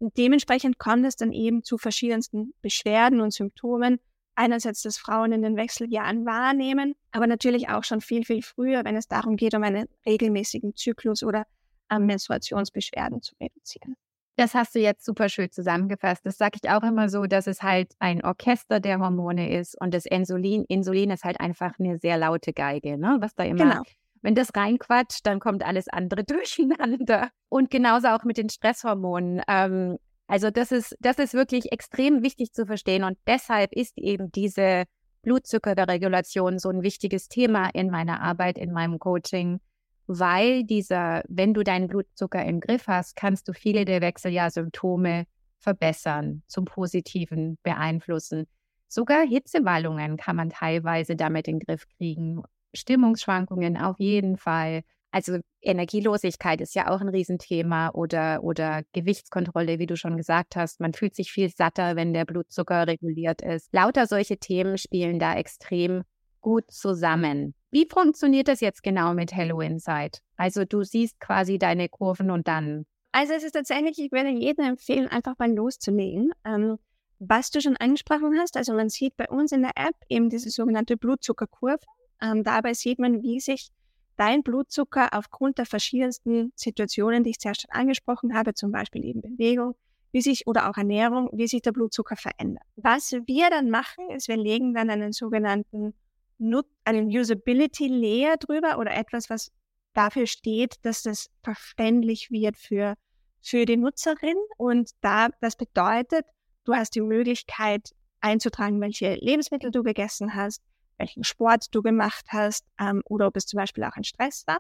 Und 0.02 0.18
dementsprechend 0.18 0.80
kommt 0.80 1.06
es 1.06 1.16
dann 1.16 1.32
eben 1.32 1.64
zu 1.64 1.78
verschiedensten 1.78 2.56
Beschwerden 2.64 3.22
und 3.22 3.32
Symptomen. 3.32 4.00
Einerseits, 4.34 4.82
dass 4.82 4.98
Frauen 4.98 5.32
in 5.32 5.44
den 5.44 5.56
Wechseljahren 5.58 6.26
wahrnehmen, 6.26 6.96
aber 7.12 7.28
natürlich 7.28 7.70
auch 7.70 7.84
schon 7.84 8.02
viel, 8.02 8.26
viel 8.26 8.42
früher, 8.42 8.84
wenn 8.84 8.96
es 8.96 9.08
darum 9.08 9.36
geht, 9.36 9.54
um 9.54 9.62
einen 9.62 9.88
regelmäßigen 10.06 10.76
Zyklus 10.76 11.22
oder 11.22 11.46
ähm, 11.92 12.08
Menstruationsbeschwerden 12.08 13.22
zu 13.22 13.36
reduzieren. 13.40 13.96
Das 14.38 14.56
hast 14.56 14.74
du 14.74 14.80
jetzt 14.80 15.06
super 15.06 15.30
schön 15.30 15.52
zusammengefasst. 15.52 16.26
Das 16.26 16.38
sage 16.38 16.58
ich 16.64 16.70
auch 16.72 16.82
immer 16.82 17.10
so, 17.10 17.26
dass 17.26 17.46
es 17.46 17.62
halt 17.62 17.94
ein 18.00 18.24
Orchester 18.24 18.80
der 18.80 18.98
Hormone 19.00 19.56
ist 19.56 19.80
und 19.80 19.94
das 19.94 20.08
Insulin, 20.08 20.66
Insulin 20.68 21.12
ist 21.12 21.26
halt 21.26 21.40
einfach 21.40 21.78
eine 21.78 22.00
sehr 22.00 22.18
laute 22.18 22.54
Geige, 22.54 22.98
ne? 22.98 23.18
was 23.20 23.36
da 23.36 23.44
immer 23.44 23.66
Genau. 23.66 23.84
Wenn 24.22 24.36
das 24.36 24.50
reinquatscht, 24.56 25.26
dann 25.26 25.40
kommt 25.40 25.64
alles 25.64 25.88
andere 25.88 26.24
durcheinander. 26.26 27.30
Und 27.50 27.70
genauso 27.70 28.08
auch 28.10 28.24
mit 28.24 28.38
den 28.38 28.50
Stresshormonen. 28.50 29.42
Ähm, 29.48 29.98
also 30.28 30.50
das 30.50 30.72
ist, 30.72 30.96
das 31.00 31.18
ist 31.18 31.34
wirklich 31.34 31.72
extrem 31.72 32.24
wichtig 32.24 32.54
zu 32.54 32.66
verstehen. 32.66 33.04
Und 33.04 33.18
deshalb 33.28 33.74
ist 33.74 33.98
eben 33.98 34.32
diese 34.32 34.86
Blutzuckerregulation 35.24 36.58
so 36.58 36.70
ein 36.70 36.84
wichtiges 36.84 37.28
Thema 37.28 37.70
in 37.74 37.90
meiner 37.90 38.22
Arbeit, 38.22 38.58
in 38.58 38.72
meinem 38.72 38.98
Coaching, 38.98 39.60
weil 40.08 40.64
dieser, 40.64 41.24
wenn 41.28 41.54
du 41.54 41.64
deinen 41.64 41.88
Blutzucker 41.88 42.44
im 42.44 42.60
Griff 42.60 42.88
hast, 42.88 43.16
kannst 43.16 43.48
du 43.48 43.54
viele 43.54 43.86
der 43.86 44.02
Wechseljahrsymptome 44.02 45.26
verbessern, 45.60 46.44
zum 46.48 46.66
Positiven 46.66 47.58
beeinflussen. 47.64 48.48
Sogar 48.88 49.26
Hitzewallungen 49.26 50.18
kann 50.18 50.36
man 50.36 50.50
teilweise 50.50 51.16
damit 51.16 51.48
in 51.48 51.60
den 51.60 51.66
Griff 51.66 51.88
kriegen. 51.98 52.42
Stimmungsschwankungen 52.74 53.78
auf 53.78 54.00
jeden 54.00 54.38
Fall. 54.38 54.84
Also 55.12 55.40
Energielosigkeit 55.62 56.62
ist 56.62 56.74
ja 56.74 56.90
auch 56.90 57.02
ein 57.02 57.10
Riesenthema 57.10 57.90
oder, 57.90 58.44
oder 58.44 58.84
Gewichtskontrolle, 58.94 59.78
wie 59.78 59.86
du 59.86 59.98
schon 59.98 60.16
gesagt 60.16 60.56
hast. 60.56 60.80
Man 60.80 60.94
fühlt 60.94 61.16
sich 61.16 61.32
viel 61.32 61.50
satter, 61.50 61.98
wenn 61.98 62.14
der 62.14 62.26
Blutzucker 62.26 62.88
reguliert 62.88 63.42
ist. 63.42 63.74
Lauter 63.74 64.08
solche 64.08 64.38
Themen 64.38 64.78
spielen 64.78 65.20
da 65.20 65.36
extrem 65.36 66.04
gut 66.40 66.72
zusammen. 66.72 67.54
Wie 67.72 67.88
funktioniert 67.90 68.48
das 68.48 68.62
jetzt 68.62 68.84
genau 68.84 69.14
mit 69.14 69.34
Hello 69.34 69.62
Insight? 69.62 70.20
Also 70.38 70.66
du 70.66 70.84
siehst 70.84 71.20
quasi 71.20 71.60
deine 71.60 71.90
Kurven 71.90 72.32
und 72.32 72.48
dann. 72.48 72.86
Also 73.12 73.34
es 73.34 73.44
ist 73.44 73.52
tatsächlich, 73.52 74.00
ich 74.00 74.12
würde 74.12 74.30
jedem 74.30 74.66
empfehlen, 74.66 75.08
einfach 75.08 75.38
mal 75.38 75.52
loszulegen. 75.52 76.32
Ähm, 76.46 76.78
was 77.20 77.52
du 77.52 77.62
schon 77.62 77.78
angesprochen 77.78 78.36
hast, 78.40 78.58
also 78.58 78.74
man 78.74 78.90
sieht 78.90 79.16
bei 79.16 79.28
uns 79.28 79.52
in 79.52 79.62
der 79.62 79.74
App 79.76 79.96
eben 80.10 80.30
diese 80.30 80.50
sogenannte 80.50 80.98
Blutzuckerkurve. 80.98 81.80
Ähm, 82.22 82.44
dabei 82.44 82.74
sieht 82.74 83.00
man, 83.00 83.22
wie 83.24 83.40
sich 83.40 83.70
dein 84.18 84.44
Blutzucker 84.44 85.10
aufgrund 85.14 85.58
der 85.58 85.66
verschiedensten 85.66 86.52
Situationen, 86.56 87.24
die 87.24 87.32
ich 87.32 87.40
zuerst 87.40 87.62
schon 87.62 87.72
angesprochen 87.72 88.34
habe, 88.34 88.54
zum 88.54 88.72
Beispiel 88.72 89.04
eben 89.04 89.22
Bewegung, 89.22 89.76
wie 90.12 90.22
sich 90.22 90.46
oder 90.46 90.70
auch 90.70 90.78
Ernährung, 90.78 91.30
wie 91.34 91.48
sich 91.48 91.62
der 91.62 91.72
Blutzucker 91.72 92.16
verändert. 92.16 92.64
Was 92.76 93.12
wir 93.12 93.50
dann 93.50 93.70
machen, 93.70 94.10
ist, 94.12 94.28
wir 94.28 94.38
legen 94.38 94.74
dann 94.74 94.90
einen 94.90 95.12
sogenannten 95.12 95.94
einen 96.86 97.08
Usability 97.08 97.88
Layer 97.88 98.38
drüber 98.38 98.80
oder 98.80 98.96
etwas, 98.96 99.30
was 99.30 99.52
dafür 99.94 100.26
steht, 100.26 100.76
dass 100.84 101.04
das 101.04 101.30
verständlich 101.44 102.32
wird 102.32 102.58
für, 102.58 102.96
für 103.42 103.66
die 103.66 103.78
Nutzerin. 103.78 104.38
Und 104.58 104.92
da, 105.02 105.30
das 105.40 105.56
bedeutet, 105.56 106.26
du 106.66 106.74
hast 106.74 106.96
die 106.96 107.02
Möglichkeit 107.02 107.92
einzutragen, 108.22 108.82
welche 108.82 109.16
Lebensmittel 109.16 109.72
du 109.72 109.84
gegessen 109.84 110.34
hast, 110.36 110.62
welchen 111.02 111.24
Sport 111.24 111.66
du 111.72 111.82
gemacht 111.82 112.26
hast 112.30 112.66
ähm, 112.80 113.02
oder 113.06 113.28
ob 113.28 113.36
es 113.36 113.46
zum 113.46 113.58
Beispiel 113.58 113.84
auch 113.84 113.96
ein 113.96 114.04
Stress 114.04 114.46
war. 114.48 114.60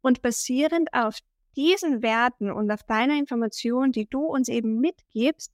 Und 0.00 0.22
basierend 0.22 0.92
auf 0.92 1.18
diesen 1.56 2.02
Werten 2.02 2.52
und 2.52 2.70
auf 2.70 2.82
deiner 2.84 3.18
Information, 3.18 3.90
die 3.90 4.06
du 4.06 4.20
uns 4.26 4.48
eben 4.48 4.80
mitgibst, 4.80 5.52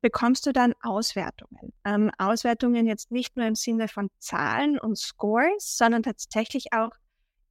bekommst 0.00 0.46
du 0.46 0.52
dann 0.52 0.74
Auswertungen. 0.82 1.72
Ähm, 1.84 2.10
Auswertungen 2.18 2.86
jetzt 2.86 3.10
nicht 3.10 3.36
nur 3.36 3.46
im 3.46 3.54
Sinne 3.54 3.88
von 3.88 4.08
Zahlen 4.18 4.78
und 4.78 4.98
Scores, 4.98 5.76
sondern 5.76 6.02
tatsächlich 6.02 6.72
auch 6.72 6.90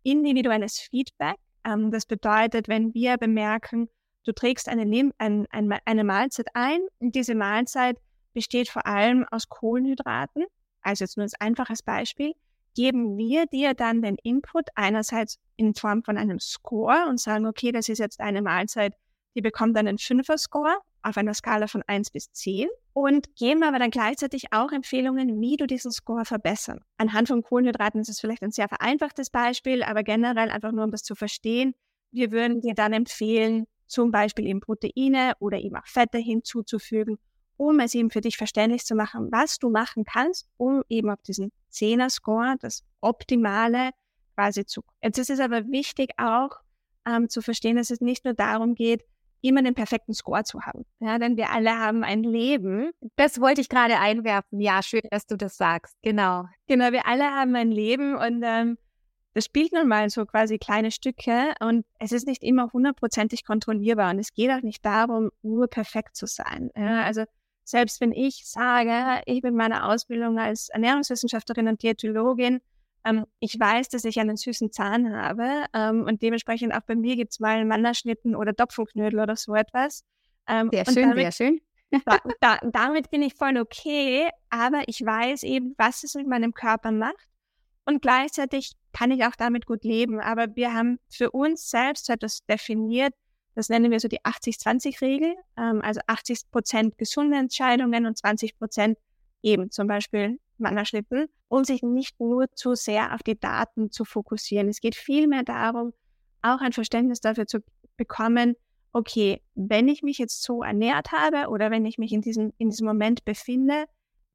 individuelles 0.03 0.79
Feedback. 0.79 1.37
Ähm, 1.63 1.91
das 1.91 2.05
bedeutet, 2.05 2.67
wenn 2.67 2.93
wir 2.93 3.17
bemerken, 3.17 3.89
du 4.25 4.33
trägst 4.33 4.67
eine, 4.67 4.83
ein, 5.17 5.47
ein, 5.49 5.79
eine 5.85 6.03
Mahlzeit 6.03 6.47
ein 6.53 6.79
und 6.99 7.15
diese 7.15 7.35
Mahlzeit 7.35 7.97
besteht 8.33 8.69
vor 8.69 8.85
allem 8.85 9.25
aus 9.31 9.47
Kohlenhydraten, 9.47 10.45
also 10.85 11.03
jetzt 11.03 11.17
nur 11.17 11.23
als 11.23 11.39
einfaches 11.39 11.81
Beispiel, 11.81 12.33
geben 12.75 13.17
wir 13.17 13.45
dir 13.47 13.73
dann 13.73 14.01
den 14.01 14.17
Input 14.23 14.67
einerseits 14.75 15.39
in 15.55 15.73
Form 15.73 16.03
von 16.03 16.17
einem 16.17 16.39
Score 16.39 17.07
und 17.09 17.19
sagen, 17.19 17.45
okay, 17.45 17.71
das 17.71 17.89
ist 17.89 17.99
jetzt 17.99 18.19
eine 18.19 18.41
Mahlzeit, 18.41 18.93
die 19.35 19.41
bekommt 19.41 19.77
einen 19.77 19.97
Fünfer-Score 19.97 20.77
auf 21.01 21.17
einer 21.17 21.33
Skala 21.33 21.67
von 21.67 21.83
1 21.85 22.11
bis 22.11 22.31
10 22.31 22.67
und 22.93 23.35
geben 23.35 23.63
aber 23.63 23.79
dann 23.79 23.91
gleichzeitig 23.91 24.51
auch 24.51 24.71
Empfehlungen, 24.71 25.39
wie 25.39 25.55
du 25.55 25.67
diesen 25.67 25.91
Score 25.91 26.25
verbessern. 26.25 26.79
Anhand 26.97 27.27
von 27.27 27.43
Kohlenhydraten 27.43 28.01
ist 28.01 28.09
es 28.09 28.19
vielleicht 28.19 28.41
ein 28.41 28.51
sehr 28.51 28.67
vereinfachtes 28.67 29.29
Beispiel, 29.29 29.83
aber 29.83 30.03
generell 30.03 30.49
einfach 30.49 30.71
nur, 30.71 30.83
um 30.83 30.91
das 30.91 31.03
zu 31.03 31.15
verstehen. 31.15 31.75
Wir 32.11 32.31
würden 32.31 32.61
dir 32.61 32.73
dann 32.73 32.93
empfehlen, 32.93 33.65
zum 33.87 34.11
Beispiel 34.11 34.47
eben 34.47 34.61
Proteine 34.61 35.33
oder 35.39 35.59
eben 35.59 35.75
auch 35.75 35.85
Fette 35.85 36.17
hinzuzufügen, 36.17 37.17
um 37.57 37.79
es 37.79 37.93
eben 37.93 38.09
für 38.09 38.21
dich 38.21 38.37
verständlich 38.37 38.85
zu 38.85 38.95
machen, 38.95 39.29
was 39.31 39.57
du 39.59 39.69
machen 39.69 40.03
kannst, 40.05 40.47
um 40.57 40.83
eben 40.89 41.09
auf 41.09 41.21
diesen 41.21 41.51
10er-Score, 41.71 42.55
das 42.59 42.83
Optimale 43.01 43.91
quasi 44.35 44.65
zu. 44.65 44.81
Jetzt 45.01 45.17
ist 45.17 45.29
es 45.29 45.39
aber 45.39 45.67
wichtig 45.67 46.11
auch 46.17 46.51
ähm, 47.07 47.29
zu 47.29 47.41
verstehen, 47.41 47.77
dass 47.77 47.89
es 47.89 48.01
nicht 48.01 48.25
nur 48.25 48.33
darum 48.33 48.75
geht, 48.75 49.03
immer 49.41 49.61
den 49.61 49.75
perfekten 49.75 50.13
Score 50.13 50.43
zu 50.43 50.61
haben. 50.61 50.85
Ja, 50.99 51.19
denn 51.19 51.37
wir 51.37 51.51
alle 51.51 51.77
haben 51.77 52.03
ein 52.03 52.23
Leben. 52.23 52.91
Das 53.15 53.39
wollte 53.39 53.61
ich 53.61 53.69
gerade 53.69 53.99
einwerfen. 53.99 54.59
Ja, 54.59 54.81
schön, 54.81 55.01
dass 55.11 55.27
du 55.27 55.37
das 55.37 55.55
sagst. 55.55 55.95
Genau. 56.01 56.45
Genau, 56.67 56.91
wir 56.91 57.05
alle 57.05 57.25
haben 57.25 57.55
ein 57.55 57.71
Leben 57.71 58.15
und 58.15 58.41
ähm, 58.43 58.77
das 59.35 59.45
spielt 59.45 59.73
nun 59.73 59.87
mal 59.87 60.09
so 60.09 60.25
quasi 60.25 60.57
kleine 60.57 60.91
Stücke 60.91 61.53
und 61.59 61.85
es 61.99 62.13
ist 62.13 62.25
nicht 62.25 62.41
immer 62.41 62.71
hundertprozentig 62.71 63.45
kontrollierbar 63.45 64.11
und 64.11 64.19
es 64.19 64.33
geht 64.33 64.49
auch 64.49 64.61
nicht 64.61 64.83
darum, 64.85 65.29
nur 65.41 65.67
perfekt 65.67 66.15
zu 66.15 66.25
sein. 66.25 66.71
Ja, 66.75 67.03
also 67.03 67.25
selbst 67.65 67.99
wenn 67.99 68.11
ich 68.11 68.43
sage, 68.45 69.21
ich 69.25 69.41
bin 69.41 69.55
meine 69.55 69.85
Ausbildung 69.85 70.39
als 70.39 70.69
Ernährungswissenschaftlerin 70.69 71.67
und 71.67 71.83
Diätologin, 71.83 72.61
ähm, 73.03 73.25
ich 73.39 73.59
weiß, 73.59 73.89
dass 73.89 74.05
ich 74.05 74.19
einen 74.19 74.37
süßen 74.37 74.71
Zahn 74.71 75.13
habe 75.13 75.65
ähm, 75.73 76.03
und 76.05 76.21
dementsprechend 76.21 76.73
auch 76.73 76.81
bei 76.87 76.95
mir 76.95 77.15
gibt 77.15 77.33
es 77.33 77.39
mal 77.39 77.65
Mannerschnitten 77.65 78.35
oder 78.35 78.55
Topfenknödel 78.55 79.19
oder 79.19 79.35
so 79.35 79.53
etwas. 79.55 80.03
Ähm, 80.47 80.69
sehr 80.71 80.85
schön, 80.85 81.09
damit, 81.09 81.17
sehr 81.17 81.31
schön. 81.31 81.61
da, 82.05 82.17
da, 82.39 82.57
damit 82.71 83.11
bin 83.11 83.21
ich 83.21 83.35
voll 83.35 83.57
okay, 83.57 84.29
aber 84.49 84.83
ich 84.87 85.05
weiß 85.05 85.43
eben, 85.43 85.75
was 85.77 86.03
es 86.03 86.15
mit 86.15 86.27
meinem 86.27 86.53
Körper 86.53 86.91
macht 86.91 87.27
und 87.85 88.01
gleichzeitig 88.01 88.73
kann 88.93 89.11
ich 89.11 89.23
auch 89.25 89.35
damit 89.37 89.65
gut 89.65 89.83
leben. 89.83 90.19
Aber 90.19 90.55
wir 90.55 90.73
haben 90.73 90.99
für 91.09 91.31
uns 91.31 91.69
selbst 91.69 92.09
etwas 92.09 92.45
definiert, 92.45 93.13
das 93.55 93.69
nennen 93.69 93.89
wir 93.89 93.99
so 93.99 94.07
die 94.07 94.21
80-20-Regel, 94.21 95.35
ähm, 95.57 95.81
also 95.81 96.01
80 96.07 96.51
Prozent 96.51 96.97
gesunde 96.97 97.37
Entscheidungen 97.37 98.05
und 98.05 98.17
20 98.17 98.57
Prozent 98.57 98.97
eben 99.41 99.71
zum 99.71 99.87
Beispiel 99.87 100.39
Mannerschnitten, 100.57 101.27
um 101.47 101.63
sich 101.63 101.81
nicht 101.81 102.19
nur 102.19 102.47
zu 102.53 102.75
sehr 102.75 103.13
auf 103.13 103.23
die 103.23 103.39
Daten 103.39 103.91
zu 103.91 104.05
fokussieren. 104.05 104.67
Es 104.67 104.79
geht 104.79 104.95
vielmehr 104.95 105.43
darum, 105.43 105.93
auch 106.41 106.61
ein 106.61 106.73
Verständnis 106.73 107.21
dafür 107.21 107.47
zu 107.47 107.59
bekommen, 107.97 108.55
okay, 108.93 109.41
wenn 109.55 109.87
ich 109.87 110.03
mich 110.03 110.17
jetzt 110.17 110.41
so 110.43 110.63
ernährt 110.63 111.11
habe 111.11 111.49
oder 111.49 111.71
wenn 111.71 111.85
ich 111.85 111.97
mich 111.97 112.13
in 112.13 112.21
diesem, 112.21 112.53
in 112.57 112.69
diesem 112.69 112.87
Moment 112.87 113.25
befinde, 113.25 113.85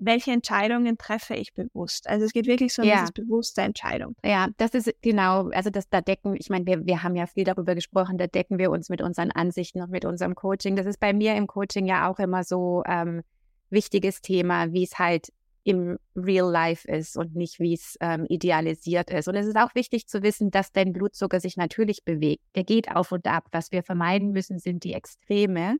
welche 0.00 0.32
Entscheidungen 0.32 0.98
treffe 0.98 1.34
ich 1.34 1.52
bewusst? 1.52 2.08
Also 2.08 2.24
es 2.24 2.32
geht 2.32 2.46
wirklich 2.46 2.72
so 2.74 2.82
um 2.82 2.88
ja. 2.88 2.96
dieses 2.96 3.12
bewusste 3.12 3.60
Entscheidung. 3.60 4.16
Ja, 4.24 4.48
das 4.56 4.74
ist 4.74 4.92
genau, 5.02 5.48
also 5.50 5.70
das 5.70 5.88
da 5.88 6.00
decken, 6.00 6.34
ich 6.36 6.48
meine, 6.48 6.66
wir, 6.66 6.86
wir 6.86 7.02
haben 7.02 7.14
ja 7.14 7.26
viel 7.26 7.44
darüber 7.44 7.74
gesprochen, 7.74 8.18
da 8.18 8.26
decken 8.26 8.58
wir 8.58 8.70
uns 8.70 8.88
mit 8.88 9.02
unseren 9.02 9.30
Ansichten 9.30 9.82
und 9.82 9.90
mit 9.90 10.04
unserem 10.04 10.34
Coaching. 10.34 10.74
Das 10.74 10.86
ist 10.86 10.98
bei 10.98 11.12
mir 11.12 11.34
im 11.36 11.46
Coaching 11.46 11.86
ja 11.86 12.10
auch 12.10 12.18
immer 12.18 12.42
so 12.44 12.82
ähm, 12.86 13.22
wichtiges 13.68 14.22
Thema, 14.22 14.72
wie 14.72 14.84
es 14.84 14.98
halt 14.98 15.28
im 15.62 15.98
Real 16.16 16.50
Life 16.50 16.88
ist 16.88 17.16
und 17.16 17.36
nicht, 17.36 17.60
wie 17.60 17.74
es 17.74 17.96
ähm, 18.00 18.24
idealisiert 18.28 19.10
ist. 19.10 19.28
Und 19.28 19.34
es 19.34 19.46
ist 19.46 19.56
auch 19.56 19.74
wichtig 19.74 20.06
zu 20.06 20.22
wissen, 20.22 20.50
dass 20.50 20.72
dein 20.72 20.92
Blutzucker 20.92 21.38
sich 21.38 21.56
natürlich 21.56 22.04
bewegt. 22.04 22.42
Der 22.56 22.64
geht 22.64 22.90
auf 22.90 23.12
und 23.12 23.26
ab. 23.26 23.46
Was 23.52 23.70
wir 23.70 23.82
vermeiden 23.82 24.32
müssen, 24.32 24.58
sind 24.58 24.84
die 24.84 24.94
Extreme. 24.94 25.76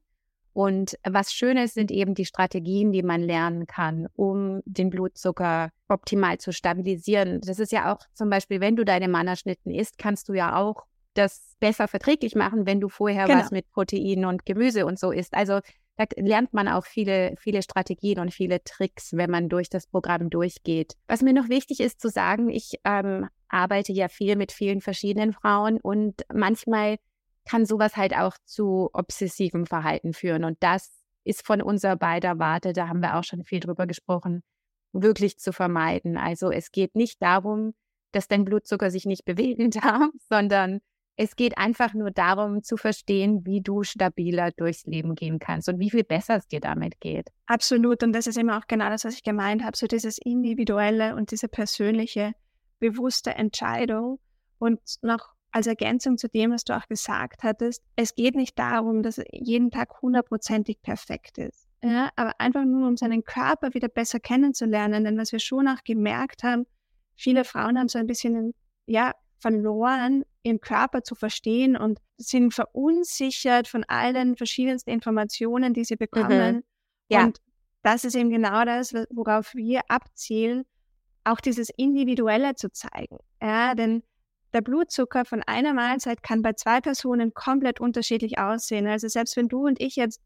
Und 0.52 0.97
was 1.09 1.33
Schönes 1.33 1.75
sind 1.75 1.90
eben 1.90 2.14
die 2.14 2.25
Strategien, 2.25 2.92
die 2.92 3.02
man 3.02 3.23
lernen 3.23 3.66
kann, 3.66 4.09
um 4.14 4.61
den 4.64 4.90
Blutzucker 4.90 5.71
optimal 5.88 6.38
zu 6.38 6.52
stabilisieren. 6.52 7.40
Das 7.40 7.59
ist 7.59 7.73
ja 7.73 7.92
auch 7.92 8.00
zum 8.14 8.30
Beispiel, 8.30 8.61
wenn 8.61 8.76
du 8.76 8.85
deine 8.85 9.09
Mannerschnitten 9.09 9.71
isst, 9.73 9.99
kannst 9.99 10.28
du 10.28 10.35
ja 10.35 10.57
auch 10.57 10.85
das 11.14 11.57
besser 11.61 11.88
verträglich 11.88 12.35
machen, 12.35 12.66
wenn 12.66 12.80
du 12.80 12.88
vorher 12.88 13.26
genau. 13.26 13.40
was 13.40 13.50
mit 13.50 13.71
Proteinen 13.73 14.25
und 14.25 14.47
Gemüse 14.47 14.87
und 14.87 14.99
so 14.99 15.11
isst. 15.11 15.35
Also 15.35 15.61
da 15.97 16.04
lernt 16.16 16.54
man 16.54 16.66
auch 16.69 16.87
viele, 16.87 17.35
viele 17.38 17.62
Strategien 17.62 18.21
und 18.21 18.33
viele 18.33 18.62
Tricks, 18.64 19.12
wenn 19.12 19.30
man 19.30 19.49
durch 19.49 19.69
das 19.69 19.87
Programm 19.87 20.30
durchgeht. 20.30 20.95
Was 21.09 21.21
mir 21.21 21.35
noch 21.35 21.49
wichtig 21.49 21.80
ist 21.80 22.00
zu 22.00 22.09
sagen, 22.09 22.49
ich 22.49 22.76
ähm, 22.85 23.28
arbeite 23.49 23.92
ja 23.92 24.09
viel 24.09 24.37
mit 24.37 24.52
vielen 24.52 24.80
verschiedenen 24.80 25.33
Frauen 25.33 25.78
und 25.78 26.23
manchmal 26.33 26.97
kann 27.50 27.66
sowas 27.66 27.97
halt 27.97 28.14
auch 28.16 28.37
zu 28.45 28.90
obsessivem 28.92 29.66
Verhalten 29.66 30.12
führen. 30.12 30.45
Und 30.45 30.59
das 30.61 30.92
ist 31.25 31.45
von 31.45 31.61
unserer 31.61 31.97
beider 31.97 32.38
Warte, 32.38 32.73
da 32.73 32.87
haben 32.87 33.00
wir 33.00 33.16
auch 33.16 33.25
schon 33.25 33.42
viel 33.42 33.59
drüber 33.59 33.88
gesprochen, 33.88 34.42
wirklich 34.92 35.38
zu 35.38 35.52
vermeiden. 35.52 36.16
Also 36.16 36.52
es 36.52 36.71
geht 36.71 36.95
nicht 36.95 37.21
darum, 37.21 37.75
dass 38.12 38.28
dein 38.28 38.45
Blutzucker 38.45 38.90
sich 38.92 39.04
nicht 39.04 39.25
bewegen 39.25 39.71
darf, 39.71 40.11
sondern 40.28 40.80
es 41.16 41.35
geht 41.35 41.59
einfach 41.59 41.92
nur 41.92 42.12
darum 42.12 42.62
zu 42.62 42.76
verstehen, 42.76 43.45
wie 43.45 43.61
du 43.61 43.83
stabiler 43.83 44.52
durchs 44.52 44.87
Leben 44.87 45.16
gehen 45.16 45.40
kannst 45.40 45.69
und 45.69 45.80
wie 45.80 45.90
viel 45.90 46.04
besser 46.04 46.37
es 46.37 46.47
dir 46.47 46.61
damit 46.61 47.00
geht. 47.00 47.30
Absolut. 47.47 48.04
Und 48.04 48.12
das 48.12 48.28
ist 48.28 48.38
immer 48.38 48.59
auch 48.59 48.69
genau 48.69 48.88
das, 48.90 49.04
was 49.04 49.14
ich 49.14 49.25
gemeint 49.25 49.64
habe, 49.64 49.76
so 49.76 49.88
dieses 49.88 50.19
individuelle 50.19 51.16
und 51.16 51.33
diese 51.33 51.49
persönliche, 51.49 52.33
bewusste 52.78 53.35
Entscheidung. 53.35 54.21
Und 54.59 54.80
noch 55.02 55.35
als 55.52 55.66
Ergänzung 55.66 56.19
zu 56.19 56.28
dem, 56.28 56.52
was 56.52 56.64
du 56.64 56.76
auch 56.76 56.87
gesagt 56.88 57.42
hattest, 57.42 57.83
es 57.97 58.14
geht 58.14 58.35
nicht 58.35 58.59
darum, 58.59 59.02
dass 59.02 59.21
jeden 59.33 59.71
Tag 59.71 60.00
hundertprozentig 60.02 60.83
perfekt 60.83 61.38
ist. 61.38 61.66
Ja, 61.83 62.11
aber 62.16 62.35
einfach 62.38 62.64
nur, 62.64 62.87
um 62.87 62.97
seinen 62.97 63.25
Körper 63.25 63.73
wieder 63.75 63.88
besser 63.88 64.21
kennenzulernen. 64.21 65.04
Denn 65.04 65.16
was 65.16 65.33
wir 65.33 65.38
schon 65.40 65.66
auch 65.66 65.83
gemerkt 65.85 66.42
haben, 66.42 66.66
viele 67.16 67.45
Frauen 67.45 67.78
haben 67.78 67.88
so 67.88 67.99
ein 67.99 68.07
bisschen, 68.07 68.54
ja, 68.87 69.12
verloren, 69.38 70.25
ihren 70.42 70.61
Körper 70.61 71.02
zu 71.02 71.14
verstehen 71.14 71.76
und 71.76 71.99
sind 72.19 72.52
verunsichert 72.52 73.69
von 73.69 73.85
all 73.88 74.12
den 74.12 74.37
verschiedensten 74.37 74.90
Informationen, 74.90 75.73
die 75.73 75.85
sie 75.85 75.97
bekommen. 75.97 76.57
Mhm. 76.57 76.62
Ja. 77.09 77.25
Und 77.25 77.38
das 77.83 78.04
ist 78.04 78.14
eben 78.14 78.28
genau 78.28 78.64
das, 78.64 78.92
worauf 79.11 79.54
wir 79.54 79.80
abzielen, 79.88 80.64
auch 81.25 81.40
dieses 81.40 81.71
Individuelle 81.71 82.54
zu 82.54 82.71
zeigen. 82.71 83.16
Ja, 83.40 83.75
denn 83.75 84.02
der 84.52 84.61
Blutzucker 84.61 85.25
von 85.25 85.42
einer 85.47 85.73
Mahlzeit 85.73 86.23
kann 86.23 86.42
bei 86.42 86.52
zwei 86.54 86.80
Personen 86.80 87.35
komplett 87.35 87.80
unterschiedlich 87.80 88.38
aussehen. 88.38 88.87
Also 88.87 89.09
selbst 89.09 89.37
wenn 89.37 89.49
du 89.49 89.66
und 89.66 89.80
ich 89.80 89.97
jetzt 89.97 90.21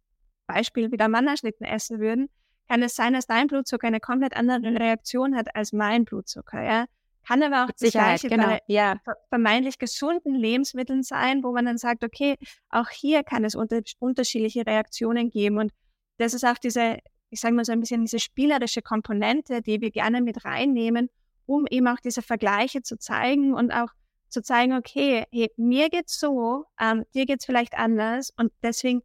Beispiel 0.46 0.92
wieder 0.92 1.08
Mannerschnitten 1.08 1.64
essen 1.64 2.00
würden, 2.00 2.28
kann 2.68 2.82
es 2.82 2.96
sein, 2.96 3.12
dass 3.12 3.26
dein 3.26 3.46
Blutzucker 3.46 3.86
eine 3.86 4.00
komplett 4.00 4.36
andere 4.36 4.78
Reaktion 4.78 5.36
hat 5.36 5.54
als 5.54 5.72
mein 5.72 6.04
Blutzucker. 6.04 6.62
Ja? 6.62 6.86
Kann 7.26 7.42
aber 7.42 7.64
auch 7.64 7.70
das 7.78 7.92
Gleiche 7.92 8.28
genau. 8.28 8.46
bei 8.46 8.60
ja. 8.66 8.96
vermeintlich 9.28 9.78
gesunden 9.78 10.34
Lebensmitteln 10.34 11.02
sein, 11.02 11.42
wo 11.42 11.52
man 11.52 11.64
dann 11.64 11.78
sagt, 11.78 12.04
okay, 12.04 12.36
auch 12.68 12.88
hier 12.90 13.22
kann 13.22 13.44
es 13.44 13.54
unter 13.54 13.80
unterschiedliche 13.98 14.66
Reaktionen 14.66 15.30
geben. 15.30 15.58
Und 15.58 15.72
das 16.18 16.34
ist 16.34 16.44
auch 16.44 16.58
diese, 16.58 16.98
ich 17.30 17.40
sage 17.40 17.54
mal 17.54 17.64
so 17.64 17.72
ein 17.72 17.80
bisschen 17.80 18.02
diese 18.02 18.18
spielerische 18.18 18.82
Komponente, 18.82 19.62
die 19.62 19.80
wir 19.80 19.90
gerne 19.90 20.20
mit 20.20 20.44
reinnehmen, 20.44 21.08
um 21.46 21.66
eben 21.70 21.88
auch 21.88 22.00
diese 22.00 22.22
Vergleiche 22.22 22.82
zu 22.82 22.98
zeigen 22.98 23.54
und 23.54 23.72
auch 23.72 23.88
zu 24.34 24.42
zeigen, 24.42 24.74
okay, 24.74 25.24
hey, 25.32 25.50
mir 25.56 25.88
geht's 25.88 26.20
so, 26.20 26.66
ähm, 26.80 27.04
dir 27.14 27.24
geht's 27.24 27.46
vielleicht 27.46 27.78
anders 27.78 28.30
und 28.36 28.52
deswegen 28.62 29.02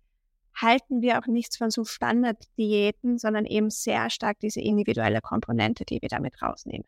halten 0.55 1.01
wir 1.01 1.19
auch 1.19 1.27
nichts 1.27 1.55
von 1.55 1.69
so 1.69 1.86
Standarddiäten, 1.86 3.17
sondern 3.17 3.45
eben 3.45 3.69
sehr 3.69 4.09
stark 4.09 4.39
diese 4.39 4.59
individuelle 4.59 5.21
Komponente, 5.21 5.86
die 5.86 6.01
wir 6.01 6.09
damit 6.09 6.41
rausnehmen. 6.41 6.86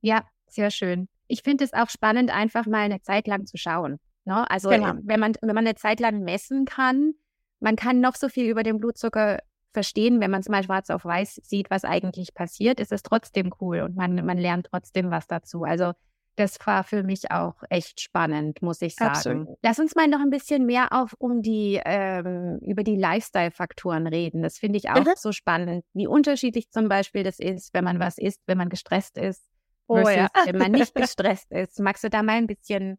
Ja, 0.00 0.24
sehr 0.48 0.70
schön. 0.70 1.08
Ich 1.26 1.42
finde 1.42 1.64
es 1.64 1.74
auch 1.74 1.90
spannend, 1.90 2.34
einfach 2.34 2.66
mal 2.66 2.80
eine 2.80 3.02
Zeit 3.02 3.26
lang 3.26 3.44
zu 3.46 3.58
schauen. 3.58 3.98
Ne? 4.24 4.48
Also 4.50 4.70
genau. 4.70 4.94
Wenn, 5.02 5.20
man, 5.20 5.34
wenn 5.42 5.54
man 5.54 5.66
eine 5.66 5.74
Zeit 5.74 6.00
lang 6.00 6.20
messen 6.20 6.64
kann, 6.64 7.14
man 7.60 7.76
kann 7.76 8.00
noch 8.00 8.14
so 8.14 8.28
viel 8.28 8.48
über 8.48 8.62
den 8.62 8.78
Blutzucker 8.78 9.40
verstehen, 9.72 10.20
wenn 10.20 10.30
man 10.30 10.40
es 10.40 10.48
mal 10.48 10.62
schwarz 10.62 10.90
auf 10.90 11.04
weiß 11.04 11.40
sieht, 11.44 11.70
was 11.70 11.84
eigentlich 11.84 12.34
passiert, 12.34 12.80
ist 12.80 12.92
es 12.92 13.02
trotzdem 13.02 13.52
cool 13.60 13.80
und 13.80 13.96
man, 13.96 14.14
man 14.24 14.38
lernt 14.38 14.66
trotzdem 14.70 15.10
was 15.10 15.26
dazu. 15.26 15.64
Also 15.64 15.92
Das 16.36 16.58
war 16.66 16.82
für 16.82 17.02
mich 17.02 17.30
auch 17.30 17.54
echt 17.68 18.00
spannend, 18.00 18.62
muss 18.62 18.80
ich 18.80 18.94
sagen. 18.94 19.08
Absolut. 19.08 19.48
Lass 19.62 19.78
uns 19.78 19.94
mal 19.94 20.08
noch 20.08 20.20
ein 20.20 20.30
bisschen 20.30 20.64
mehr 20.64 20.88
auf 20.92 21.14
um 21.18 21.42
die 21.42 21.78
ähm, 21.84 22.58
über 22.62 22.82
die 22.82 22.96
Lifestyle-Faktoren 22.96 24.06
reden. 24.06 24.42
Das 24.42 24.58
finde 24.58 24.78
ich 24.78 24.88
auch 24.88 25.04
Mhm. 25.04 25.12
so 25.16 25.32
spannend, 25.32 25.84
wie 25.92 26.06
unterschiedlich 26.06 26.70
zum 26.70 26.88
Beispiel 26.88 27.22
das 27.22 27.38
ist, 27.38 27.74
wenn 27.74 27.84
man 27.84 28.00
was 28.00 28.16
isst, 28.16 28.40
wenn 28.46 28.56
man 28.56 28.70
gestresst 28.70 29.18
ist, 29.18 29.42
Oh 29.88 29.96
versus 29.96 30.14
ja. 30.16 30.28
wenn 30.46 30.56
man 30.58 30.72
nicht 30.72 30.94
gestresst 30.94 31.50
ist. 31.52 31.78
Magst 31.80 32.02
du 32.04 32.08
da 32.08 32.22
mal 32.22 32.36
ein 32.36 32.46
bisschen 32.46 32.98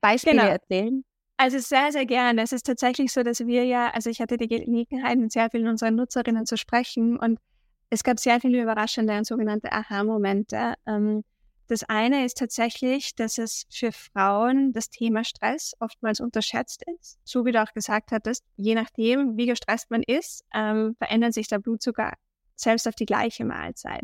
Beispiele 0.00 0.36
Genau. 0.38 0.50
erzählen? 0.52 1.04
Also 1.38 1.58
sehr, 1.58 1.90
sehr 1.90 2.06
gerne. 2.06 2.42
Es 2.42 2.52
ist 2.52 2.66
tatsächlich 2.66 3.12
so, 3.12 3.22
dass 3.22 3.40
wir 3.40 3.64
ja, 3.64 3.90
also 3.90 4.10
ich 4.10 4.20
hatte 4.20 4.36
die 4.36 4.46
Gelegenheit, 4.46 5.18
mit 5.18 5.32
sehr 5.32 5.50
vielen 5.50 5.68
unserer 5.68 5.90
Nutzerinnen 5.90 6.46
zu 6.46 6.56
sprechen 6.56 7.18
und 7.18 7.40
es 7.88 8.04
gab 8.04 8.20
sehr 8.20 8.40
viele 8.40 8.62
überraschende 8.62 9.16
und 9.16 9.26
sogenannte 9.26 9.72
Aha-Momente. 9.72 10.74
Ähm, 10.86 11.24
das 11.70 11.84
eine 11.84 12.24
ist 12.24 12.36
tatsächlich, 12.36 13.14
dass 13.14 13.38
es 13.38 13.64
für 13.70 13.92
Frauen 13.92 14.72
das 14.72 14.90
Thema 14.90 15.22
Stress 15.22 15.74
oftmals 15.78 16.18
unterschätzt 16.18 16.82
ist. 16.98 17.20
So 17.24 17.44
wie 17.44 17.52
du 17.52 17.62
auch 17.62 17.72
gesagt 17.72 18.10
hattest, 18.10 18.44
je 18.56 18.74
nachdem, 18.74 19.36
wie 19.36 19.46
gestresst 19.46 19.88
man 19.88 20.02
ist, 20.02 20.44
ähm, 20.52 20.96
verändert 20.98 21.32
sich 21.32 21.46
der 21.46 21.60
Blutzucker 21.60 22.14
selbst 22.56 22.88
auf 22.88 22.96
die 22.96 23.06
gleiche 23.06 23.44
Mahlzeit. 23.44 24.02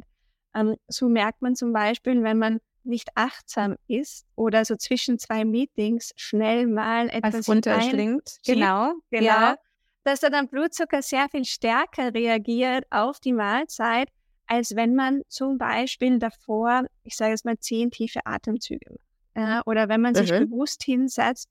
Ähm, 0.54 0.76
so 0.87 1.08
merkt 1.08 1.42
man 1.42 1.56
zum 1.56 1.73
Beispiel, 1.73 2.23
wenn 2.23 2.38
man 2.38 2.61
nicht 2.85 3.08
achtsam 3.16 3.75
ist 3.88 4.25
oder 4.37 4.64
so 4.64 4.76
zwischen 4.76 5.18
zwei 5.18 5.44
Meetings 5.44 6.12
schnell 6.14 6.68
mal 6.68 7.08
etwas 7.08 7.35
Was 7.35 7.49
runterschlingt. 7.49 8.38
Genau. 8.46 8.92
Genau. 9.11 9.25
Ja. 9.25 9.56
Dass 10.04 10.20
da 10.20 10.30
dann 10.30 10.46
Blutzucker 10.46 11.02
sehr 11.02 11.28
viel 11.28 11.44
stärker 11.44 12.14
reagiert 12.14 12.85
auf 12.90 13.18
die 13.18 13.32
Mahlzeit, 13.32 14.08
als 14.46 14.76
wenn 14.76 14.94
man 14.94 15.22
zum 15.28 15.58
Beispiel 15.58 16.18
davor, 16.18 16.84
ich 17.04 17.16
sage 17.16 17.32
jetzt 17.32 17.44
mal, 17.44 17.58
zehn 17.58 17.90
tiefe 17.90 18.20
Atemzüge 18.24 18.90
macht. 18.90 19.00
Ja, 19.36 19.62
oder 19.66 19.88
wenn 19.88 20.00
man 20.00 20.14
sich 20.14 20.30
Mhm. 20.32 20.48
bewusst 20.50 20.82
hinsetzt 20.84 21.48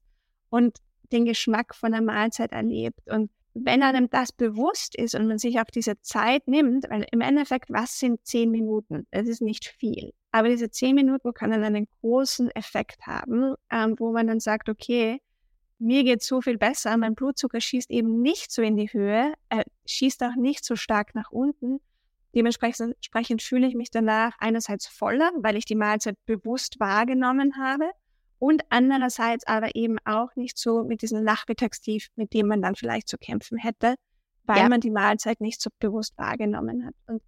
und 0.49 0.77
den 1.11 1.25
Geschmack 1.25 1.75
von 1.75 1.91
der 1.91 2.01
Mahlzeit 2.01 2.51
erlebt. 2.51 2.99
Und 3.11 3.29
wenn 3.53 3.83
einem 3.83 4.09
das 4.09 4.31
bewusst 4.31 4.95
ist 4.97 5.13
und 5.15 5.27
man 5.27 5.37
sich 5.37 5.59
auch 5.59 5.65
diese 5.73 6.01
Zeit 6.01 6.47
nimmt, 6.47 6.85
weil 6.89 7.05
im 7.11 7.21
Endeffekt, 7.21 7.69
was 7.69 7.99
sind 7.99 8.25
zehn 8.25 8.49
Minuten? 8.51 9.05
Es 9.11 9.27
ist 9.27 9.41
nicht 9.41 9.65
viel. 9.67 10.13
Aber 10.31 10.49
diese 10.49 10.69
zehn 10.71 10.95
Minuten 10.95 11.33
können 11.33 11.63
einen 11.63 11.87
großen 12.01 12.49
Effekt 12.51 13.05
haben, 13.05 13.53
ähm, 13.71 13.95
wo 13.99 14.11
man 14.11 14.27
dann 14.27 14.39
sagt, 14.39 14.67
okay, 14.67 15.21
mir 15.77 16.03
geht 16.03 16.23
so 16.23 16.41
viel 16.41 16.57
besser, 16.57 16.97
mein 16.97 17.15
Blutzucker 17.15 17.61
schießt 17.61 17.91
eben 17.91 18.21
nicht 18.21 18.51
so 18.51 18.61
in 18.61 18.77
die 18.77 18.91
Höhe, 18.91 19.33
er 19.49 19.63
schießt 19.85 20.23
auch 20.23 20.35
nicht 20.35 20.65
so 20.65 20.75
stark 20.75 21.13
nach 21.15 21.31
unten. 21.31 21.79
Dementsprechend 22.35 22.95
entsprechend 22.95 23.41
fühle 23.41 23.67
ich 23.67 23.75
mich 23.75 23.89
danach 23.91 24.33
einerseits 24.39 24.87
voller, 24.87 25.31
weil 25.37 25.55
ich 25.55 25.65
die 25.65 25.75
Mahlzeit 25.75 26.17
bewusst 26.25 26.79
wahrgenommen 26.79 27.57
habe 27.57 27.89
und 28.39 28.63
andererseits 28.69 29.47
aber 29.47 29.75
eben 29.75 29.97
auch 30.05 30.35
nicht 30.35 30.57
so 30.57 30.83
mit 30.83 31.01
diesem 31.01 31.23
Nachmittagstief, 31.23 32.09
mit 32.15 32.33
dem 32.33 32.47
man 32.47 32.61
dann 32.61 32.75
vielleicht 32.75 33.07
zu 33.07 33.17
kämpfen 33.17 33.57
hätte, 33.57 33.95
weil 34.43 34.59
Ja. 34.63 34.69
man 34.69 34.81
die 34.81 34.91
Mahlzeit 34.91 35.39
nicht 35.39 35.61
so 35.61 35.69
bewusst 35.79 36.17
wahrgenommen 36.17 36.85
hat. 36.85 36.93
Und 37.07 37.21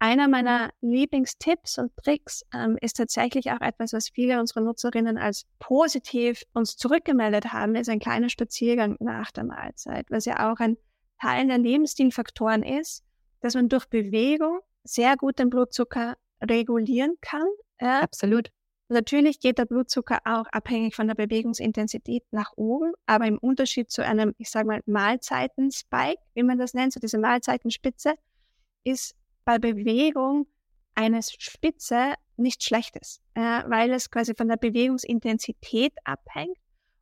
einer 0.00 0.26
meiner 0.26 0.70
Lieblingstipps 0.80 1.78
und 1.78 1.96
Tricks 1.96 2.42
ähm, 2.52 2.76
ist 2.80 2.96
tatsächlich 2.96 3.52
auch 3.52 3.60
etwas, 3.60 3.92
was 3.92 4.08
viele 4.08 4.40
unserer 4.40 4.62
Nutzerinnen 4.62 5.16
als 5.16 5.44
positiv 5.60 6.42
uns 6.52 6.76
zurückgemeldet 6.76 7.52
haben, 7.52 7.76
ist 7.76 7.88
ein 7.88 8.00
kleiner 8.00 8.28
Spaziergang 8.28 8.96
nach 8.98 9.30
der 9.30 9.44
Mahlzeit, 9.44 10.06
was 10.10 10.24
ja 10.24 10.50
auch 10.52 10.58
ein 10.58 10.76
Teil 11.20 11.46
der 11.46 11.58
Lebensstilfaktoren 11.58 12.64
ist, 12.64 13.04
dass 13.42 13.54
man 13.54 13.68
durch 13.68 13.86
Bewegung 13.86 14.60
sehr 14.84 15.16
gut 15.16 15.38
den 15.38 15.50
Blutzucker 15.50 16.16
regulieren 16.42 17.16
kann. 17.20 17.46
Ja. 17.80 18.00
Absolut. 18.00 18.50
Natürlich 18.88 19.40
geht 19.40 19.58
der 19.58 19.64
Blutzucker 19.64 20.20
auch 20.24 20.46
abhängig 20.52 20.94
von 20.94 21.08
der 21.08 21.14
Bewegungsintensität 21.14 22.24
nach 22.30 22.52
oben, 22.56 22.92
aber 23.06 23.26
im 23.26 23.38
Unterschied 23.38 23.90
zu 23.90 24.04
einem, 24.04 24.34
ich 24.38 24.50
sage 24.50 24.66
mal, 24.66 24.80
Mahlzeitenspike, 24.86 26.20
wie 26.34 26.42
man 26.42 26.58
das 26.58 26.74
nennt, 26.74 26.92
so 26.92 27.00
diese 27.00 27.18
Mahlzeitenspitze, 27.18 28.14
ist 28.84 29.14
bei 29.44 29.58
Bewegung 29.58 30.46
eine 30.94 31.20
Spitze 31.22 32.14
nichts 32.36 32.64
Schlechtes, 32.64 33.20
äh, 33.34 33.62
weil 33.66 33.92
es 33.92 34.10
quasi 34.10 34.34
von 34.34 34.48
der 34.48 34.56
Bewegungsintensität 34.56 35.94
abhängt 36.04 36.58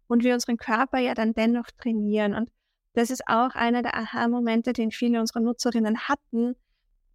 und 0.07 0.23
wir 0.23 0.35
unseren 0.35 0.59
Körper 0.59 0.99
ja 0.99 1.15
dann 1.15 1.35
dennoch 1.35 1.67
trainieren. 1.77 2.35
Und 2.35 2.51
das 2.95 3.11
ist 3.11 3.23
auch 3.27 3.55
einer 3.55 3.83
der 3.83 3.97
Aha-Momente, 3.97 4.73
den 4.73 4.91
viele 4.91 5.21
unserer 5.21 5.41
Nutzerinnen 5.41 6.09
hatten, 6.09 6.57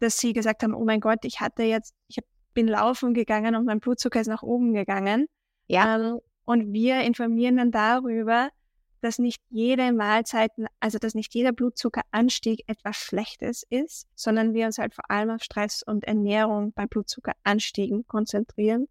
dass 0.00 0.18
sie 0.18 0.32
gesagt 0.32 0.62
haben, 0.62 0.74
oh 0.74 0.84
mein 0.84 1.00
Gott, 1.00 1.24
ich 1.24 1.40
hatte 1.40 1.62
jetzt, 1.62 1.94
ich 2.08 2.18
bin 2.54 2.68
laufen 2.68 3.14
gegangen 3.14 3.54
und 3.54 3.66
mein 3.66 3.80
Blutzucker 3.80 4.20
ist 4.20 4.26
nach 4.28 4.42
oben 4.42 4.72
gegangen. 4.72 5.26
Ja. 5.66 5.96
Ähm, 5.96 6.20
und 6.44 6.72
wir 6.72 7.00
informieren 7.00 7.56
dann 7.56 7.72
darüber, 7.72 8.50
dass 9.00 9.18
nicht 9.18 9.42
jede 9.50 9.92
Mahlzeiten, 9.92 10.66
also 10.80 10.98
dass 10.98 11.14
nicht 11.14 11.34
jeder 11.34 11.52
Blutzuckeranstieg 11.52 12.64
etwas 12.66 12.96
Schlechtes 12.96 13.64
ist, 13.68 14.08
sondern 14.14 14.54
wir 14.54 14.66
uns 14.66 14.78
halt 14.78 14.94
vor 14.94 15.10
allem 15.10 15.30
auf 15.30 15.42
Stress 15.42 15.82
und 15.82 16.04
Ernährung 16.04 16.72
bei 16.72 16.86
Blutzuckeranstiegen 16.86 18.06
konzentrieren. 18.06 18.88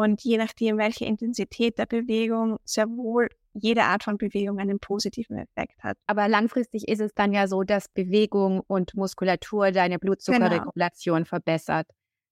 Und 0.00 0.22
je 0.22 0.38
nachdem, 0.38 0.78
welche 0.78 1.04
Intensität 1.04 1.76
der 1.76 1.84
Bewegung, 1.84 2.56
sehr 2.64 2.88
wohl 2.88 3.28
jede 3.52 3.82
Art 3.82 4.02
von 4.02 4.16
Bewegung 4.16 4.58
einen 4.58 4.78
positiven 4.78 5.36
Effekt 5.36 5.84
hat. 5.84 5.98
Aber 6.06 6.26
langfristig 6.26 6.88
ist 6.88 7.00
es 7.02 7.12
dann 7.12 7.34
ja 7.34 7.46
so, 7.46 7.64
dass 7.64 7.86
Bewegung 7.90 8.62
und 8.66 8.94
Muskulatur 8.94 9.72
deine 9.72 9.98
Blutzuckerregulation 9.98 11.26
verbessert. 11.26 11.86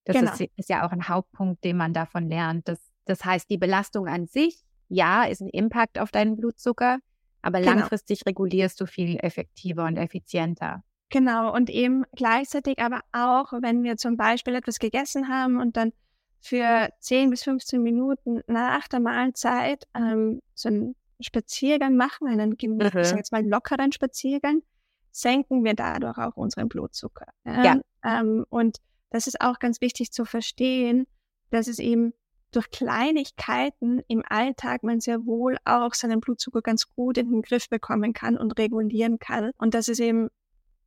Das 0.04 0.16
Genau. 0.16 0.32
ist, 0.32 0.40
ist 0.56 0.70
ja 0.70 0.86
auch 0.86 0.92
ein 0.92 1.10
Hauptpunkt, 1.10 1.62
den 1.62 1.76
man 1.76 1.92
davon 1.92 2.30
lernt. 2.30 2.66
Das, 2.68 2.80
das 3.04 3.26
heißt, 3.26 3.50
die 3.50 3.58
Belastung 3.58 4.08
an 4.08 4.26
sich, 4.26 4.62
ja, 4.88 5.24
ist 5.24 5.42
ein 5.42 5.50
Impact 5.50 5.98
auf 5.98 6.10
deinen 6.10 6.36
Blutzucker, 6.36 7.00
aber 7.42 7.60
Genau. 7.60 7.72
langfristig 7.72 8.24
regulierst 8.24 8.80
du 8.80 8.86
viel 8.86 9.18
effektiver 9.18 9.84
und 9.84 9.98
effizienter. 9.98 10.82
Genau, 11.10 11.54
und 11.54 11.68
eben 11.68 12.04
gleichzeitig 12.16 12.78
aber 12.78 13.02
auch, 13.12 13.52
wenn 13.60 13.82
wir 13.82 13.98
zum 13.98 14.16
Beispiel 14.16 14.54
etwas 14.54 14.78
gegessen 14.78 15.28
haben 15.28 15.60
und 15.60 15.76
dann 15.76 15.92
für 16.40 16.88
10 17.00 17.30
bis 17.30 17.42
15 17.44 17.82
Minuten 17.82 18.42
nach 18.46 18.86
der 18.88 19.00
Mahlzeit 19.00 19.86
ähm, 19.94 20.40
so 20.54 20.68
einen 20.68 20.94
Spaziergang 21.20 21.96
machen, 21.96 22.28
einen, 22.28 22.56
gem- 22.56 22.76
Mhm. 22.76 22.82
ich 23.00 23.08
sag 23.08 23.16
jetzt 23.16 23.32
mal 23.32 23.44
lockeren 23.46 23.90
Spaziergang, 23.92 24.62
senken 25.10 25.64
wir 25.64 25.74
dadurch 25.74 26.16
auch 26.18 26.36
unseren 26.36 26.68
Blutzucker. 26.68 27.26
Ja. 27.44 27.80
Ähm, 28.04 28.46
und 28.50 28.78
das 29.10 29.26
ist 29.26 29.40
auch 29.40 29.58
ganz 29.58 29.80
wichtig 29.80 30.12
zu 30.12 30.24
verstehen, 30.24 31.06
dass 31.50 31.66
es 31.66 31.78
eben 31.80 32.12
durch 32.52 32.70
Kleinigkeiten 32.70 34.00
im 34.06 34.22
Alltag 34.28 34.82
man 34.82 35.00
sehr 35.00 35.26
wohl 35.26 35.58
auch 35.64 35.92
seinen 35.94 36.20
Blutzucker 36.20 36.62
ganz 36.62 36.88
gut 36.94 37.18
in 37.18 37.30
den 37.30 37.42
Griff 37.42 37.68
bekommen 37.68 38.12
kann 38.12 38.38
und 38.38 38.58
regulieren 38.58 39.18
kann. 39.18 39.50
Und 39.58 39.74
das 39.74 39.88
ist 39.88 40.00
eben 40.00 40.28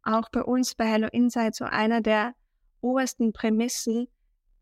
auch 0.04 0.30
bei 0.30 0.42
uns 0.44 0.76
bei 0.76 0.86
Hello 0.86 1.08
Insight 1.12 1.56
so 1.56 1.66
einer 1.66 2.02
der 2.02 2.34
obersten 2.80 3.34
Prämissen. 3.34 4.08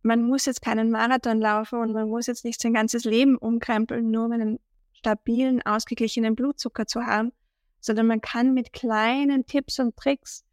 Man 0.02 0.24
muss 0.24 0.46
jetzt 0.46 0.62
keinen 0.62 0.92
Marathon 0.92 1.40
laufen 1.40 1.80
und 1.80 1.94
man 1.94 2.08
muss 2.08 2.28
jetzt 2.28 2.46
nicht 2.46 2.62
sein 2.62 2.74
ganzes 2.74 3.04
Leben 3.04 3.38
umkrempeln, 3.38 4.10
nur 4.10 4.26
um 4.26 4.32
einen 4.32 4.60
stabilen, 4.94 5.62
ausgeglichenen 5.66 6.36
Blutzucker 6.36 6.86
zu 6.86 7.02
haben, 7.02 7.32
sondern 7.80 8.08
man 8.08 8.22
kann 8.22 8.54
mit 8.54 8.74
kleinen 8.74 9.46
Tipps 9.46 9.80
und 9.80 9.96
Tricks 9.96 10.46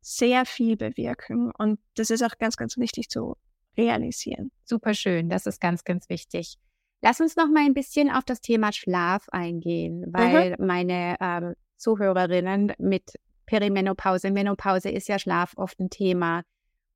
sehr 0.00 0.44
viel 0.44 0.76
bewirken. 0.76 1.50
Und 1.56 1.80
das 1.94 2.10
ist 2.10 2.22
auch 2.22 2.38
ganz, 2.38 2.56
ganz 2.56 2.76
wichtig 2.76 3.08
zu 3.08 3.36
realisieren. 3.76 4.50
Super 4.64 4.94
schön, 4.94 5.28
das 5.28 5.46
ist 5.46 5.60
ganz, 5.60 5.84
ganz 5.84 6.08
wichtig. 6.08 6.56
Lass 7.00 7.20
uns 7.20 7.36
noch 7.36 7.48
mal 7.48 7.64
ein 7.64 7.74
bisschen 7.74 8.10
auf 8.10 8.24
das 8.24 8.40
Thema 8.40 8.72
Schlaf 8.72 9.28
eingehen, 9.30 10.04
weil 10.08 10.56
meine 10.58 11.16
ähm, 11.20 11.54
Zuhörerinnen 11.76 12.72
mit 12.78 13.14
Perimenopause, 13.46 14.30
Menopause 14.30 14.88
ist 14.88 15.08
ja 15.08 15.18
Schlaf 15.18 15.52
oft 15.56 15.78
ein 15.80 15.90
Thema. 15.90 16.42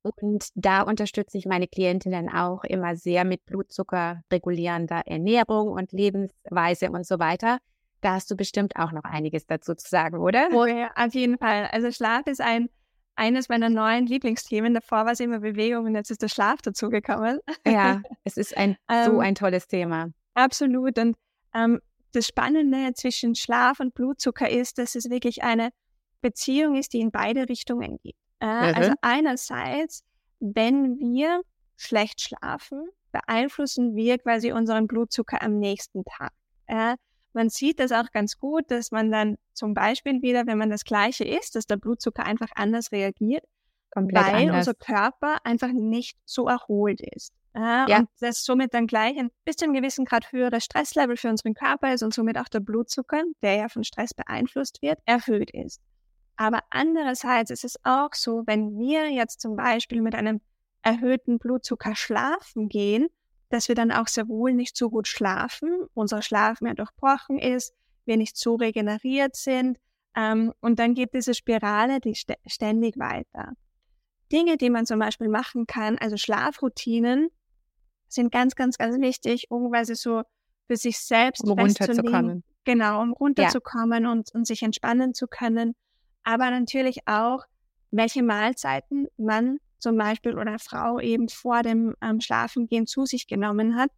Und 0.01 0.49
da 0.55 0.81
unterstütze 0.81 1.37
ich 1.37 1.45
meine 1.45 1.67
Klientinnen 1.67 2.29
auch 2.29 2.63
immer 2.63 2.95
sehr 2.95 3.25
mit 3.25 3.45
Blutzucker 3.45 4.21
regulierender 4.31 5.01
Ernährung 5.05 5.69
und 5.69 5.91
Lebensweise 5.91 6.91
und 6.91 7.05
so 7.05 7.19
weiter. 7.19 7.59
Da 8.01 8.13
hast 8.13 8.31
du 8.31 8.35
bestimmt 8.37 8.77
auch 8.77 8.93
noch 8.93 9.03
einiges 9.03 9.45
dazu 9.45 9.75
zu 9.75 9.89
sagen, 9.89 10.19
oder? 10.19 10.49
Oh 10.53 10.65
ja, 10.65 10.89
auf 10.95 11.13
jeden 11.13 11.37
Fall. 11.37 11.67
Also 11.71 11.91
Schlaf 11.91 12.27
ist 12.27 12.39
ein 12.39 12.69
eines 13.19 13.49
meiner 13.49 13.69
neuen 13.69 14.07
Lieblingsthemen. 14.07 14.73
Davor 14.73 15.05
war 15.05 15.11
es 15.11 15.19
immer 15.19 15.39
Bewegung 15.39 15.85
und 15.85 15.95
jetzt 15.95 16.09
ist 16.09 16.21
der 16.21 16.29
Schlaf 16.29 16.61
dazugekommen. 16.61 17.39
Ja, 17.67 18.01
es 18.23 18.37
ist 18.37 18.55
ein 18.55 18.77
Ähm, 18.89 19.11
so 19.11 19.19
ein 19.19 19.35
tolles 19.35 19.67
Thema. 19.67 20.11
Absolut. 20.35 20.97
Und 20.97 21.17
ähm, 21.53 21.81
das 22.13 22.27
Spannende 22.27 22.93
zwischen 22.93 23.35
Schlaf 23.35 23.81
und 23.81 23.93
Blutzucker 23.93 24.49
ist, 24.49 24.77
dass 24.77 24.95
es 24.95 25.09
wirklich 25.09 25.43
eine 25.43 25.69
Beziehung 26.21 26.75
ist, 26.75 26.93
die 26.93 27.01
in 27.01 27.11
beide 27.11 27.49
Richtungen 27.49 27.99
geht. 28.01 28.15
Äh, 28.39 28.45
Mhm. 28.45 28.75
Also 28.75 28.93
einerseits, 29.01 30.03
wenn 30.39 30.97
wir 30.99 31.41
schlecht 31.77 32.21
schlafen, 32.21 32.87
beeinflussen 33.11 33.95
wir 33.95 34.17
quasi 34.19 34.51
unseren 34.51 34.87
Blutzucker 34.87 35.41
am 35.41 35.57
nächsten 35.59 36.03
Tag. 36.05 36.31
Äh, 36.67 36.95
man 37.33 37.49
sieht 37.49 37.79
das 37.79 37.91
auch 37.91 38.11
ganz 38.11 38.37
gut, 38.37 38.69
dass 38.71 38.91
man 38.91 39.11
dann 39.11 39.37
zum 39.53 39.73
Beispiel 39.73 40.21
wieder, 40.21 40.47
wenn 40.47 40.57
man 40.57 40.69
das 40.69 40.83
Gleiche 40.83 41.23
isst, 41.25 41.55
dass 41.55 41.65
der 41.67 41.77
Blutzucker 41.77 42.25
einfach 42.25 42.49
anders 42.55 42.91
reagiert, 42.91 43.43
Komplett 43.91 44.25
weil 44.25 44.35
anders. 44.49 44.67
unser 44.67 44.73
Körper 44.73 45.37
einfach 45.43 45.71
nicht 45.71 46.17
so 46.25 46.47
erholt 46.47 47.01
ist. 47.01 47.33
Ja, 47.55 47.87
ja. 47.87 47.99
Und 47.99 48.09
das 48.19 48.43
somit 48.45 48.73
dann 48.73 48.87
gleich 48.87 49.17
ein 49.17 49.31
bis 49.45 49.55
zu 49.55 49.65
einem 49.65 49.73
gewissen 49.73 50.05
Grad 50.05 50.31
höheres 50.31 50.63
Stresslevel 50.65 51.17
für 51.17 51.29
unseren 51.29 51.55
Körper 51.55 51.93
ist 51.93 52.03
und 52.03 52.13
somit 52.13 52.37
auch 52.37 52.47
der 52.47 52.59
Blutzucker, 52.59 53.23
der 53.41 53.55
ja 53.55 53.69
von 53.69 53.83
Stress 53.83 54.13
beeinflusst 54.13 54.81
wird, 54.81 54.99
erhöht 55.05 55.51
ist. 55.51 55.81
Aber 56.39 56.61
andererseits 56.69 57.51
ist 57.51 57.65
es 57.65 57.75
auch 57.83 58.13
so, 58.13 58.43
wenn 58.45 58.79
wir 58.79 59.11
jetzt 59.11 59.41
zum 59.41 59.57
Beispiel 59.57 60.01
mit 60.01 60.15
einem 60.15 60.39
erhöhten 60.81 61.37
Blutzucker 61.37 61.97
schlafen 61.97 62.69
gehen, 62.69 63.09
dass 63.49 63.67
wir 63.67 63.75
dann 63.75 63.91
auch 63.91 64.07
sehr 64.07 64.29
wohl 64.29 64.53
nicht 64.53 64.77
so 64.77 64.89
gut 64.89 65.09
schlafen, 65.09 65.87
unser 65.93 66.21
Schlaf 66.21 66.61
mehr 66.61 66.75
durchbrochen 66.75 67.39
ist, 67.39 67.73
wir 68.05 68.15
nicht 68.15 68.37
so 68.37 68.55
regeneriert 68.55 69.35
sind. 69.35 69.79
Ähm, 70.15 70.53
und 70.61 70.79
dann 70.79 70.93
geht 70.93 71.13
diese 71.13 71.33
Spirale 71.33 71.99
die 71.99 72.15
st 72.15 72.35
ständig 72.45 72.97
weiter. 72.97 73.51
Dinge, 74.31 74.55
die 74.55 74.69
man 74.69 74.85
zum 74.85 74.99
Beispiel 74.99 75.27
machen 75.27 75.67
kann, 75.67 75.97
also 75.97 76.15
Schlafroutinen, 76.15 77.27
sind 78.07 78.31
ganz, 78.31 78.55
ganz, 78.55 78.77
ganz 78.77 78.97
wichtig, 79.01 79.47
um 79.51 79.71
quasi 79.71 79.93
so 79.93 80.21
für 80.67 80.77
sich 80.77 80.99
selbst 80.99 81.43
um 81.43 81.59
runterzukommen. 81.59 82.45
Genau, 82.63 83.01
um 83.01 83.11
runterzukommen 83.11 84.05
ja. 84.05 84.11
und, 84.13 84.33
und 84.33 84.47
sich 84.47 84.63
entspannen 84.63 85.13
zu 85.13 85.27
können. 85.27 85.75
Aber 86.29 86.51
natürlich 86.51 86.99
auch, 87.07 87.43
welche 87.89 88.21
Mahlzeiten 88.21 89.07
man 89.17 89.57
zum 89.79 89.97
Beispiel 89.97 90.37
oder 90.37 90.59
Frau 90.59 90.99
eben 90.99 91.27
vor 91.27 91.63
dem 91.63 91.95
ähm, 92.03 92.21
Schlafengehen 92.21 92.85
zu 92.85 93.07
sich 93.07 93.25
genommen 93.25 93.75
hat. 93.75 93.89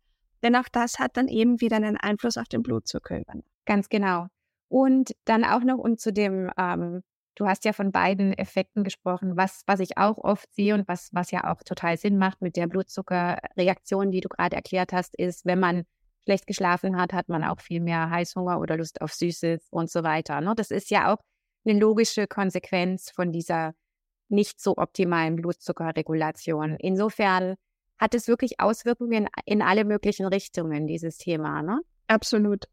Denn 0.41 0.55
auch 0.55 0.69
das 0.71 0.97
hat 0.97 1.17
dann 1.17 1.27
eben 1.27 1.59
wieder 1.59 1.75
einen 1.75 1.97
Einfluss 1.97 2.37
auf 2.37 2.47
den 2.47 2.63
Blutzucker. 2.63 3.21
Ganz 3.65 3.89
genau. 3.89 4.27
Und 4.69 5.11
dann 5.25 5.43
auch 5.43 5.59
noch 5.59 5.77
und 5.77 5.99
zu 5.99 6.13
dem, 6.13 6.49
ähm, 6.57 7.03
du 7.35 7.47
hast 7.47 7.65
ja 7.65 7.73
von 7.73 7.91
beiden 7.91 8.31
Effekten 8.31 8.85
gesprochen, 8.85 9.35
was, 9.35 9.63
was 9.67 9.81
ich 9.81 9.97
auch 9.97 10.17
oft 10.17 10.53
sehe 10.53 10.73
und 10.73 10.87
was, 10.87 11.09
was 11.11 11.31
ja 11.31 11.51
auch 11.51 11.61
total 11.63 11.97
Sinn 11.97 12.17
macht 12.17 12.41
mit 12.41 12.55
der 12.55 12.67
Blutzuckerreaktion, 12.67 14.09
die 14.09 14.21
du 14.21 14.29
gerade 14.29 14.55
erklärt 14.55 14.93
hast, 14.93 15.15
ist, 15.17 15.45
wenn 15.45 15.59
man 15.59 15.83
schlecht 16.23 16.47
geschlafen 16.47 16.95
hat, 16.95 17.11
hat 17.11 17.27
man 17.27 17.43
auch 17.43 17.59
viel 17.59 17.81
mehr 17.81 18.09
Heißhunger 18.09 18.57
oder 18.57 18.77
Lust 18.77 19.01
auf 19.01 19.11
Süßes 19.11 19.67
und 19.69 19.91
so 19.91 20.03
weiter. 20.03 20.39
Ne? 20.39 20.53
Das 20.55 20.71
ist 20.71 20.91
ja 20.91 21.13
auch 21.13 21.17
eine 21.65 21.79
logische 21.79 22.27
Konsequenz 22.27 23.11
von 23.11 23.31
dieser 23.31 23.73
nicht 24.29 24.61
so 24.61 24.77
optimalen 24.77 25.35
Blutzuckerregulation. 25.35 26.77
Insofern 26.79 27.55
hat 27.97 28.15
es 28.15 28.27
wirklich 28.27 28.59
Auswirkungen 28.59 29.27
in 29.45 29.61
alle 29.61 29.85
möglichen 29.85 30.25
Richtungen, 30.25 30.87
dieses 30.87 31.17
Thema, 31.17 31.61
ne? 31.61 31.81
Absolut. 32.07 32.65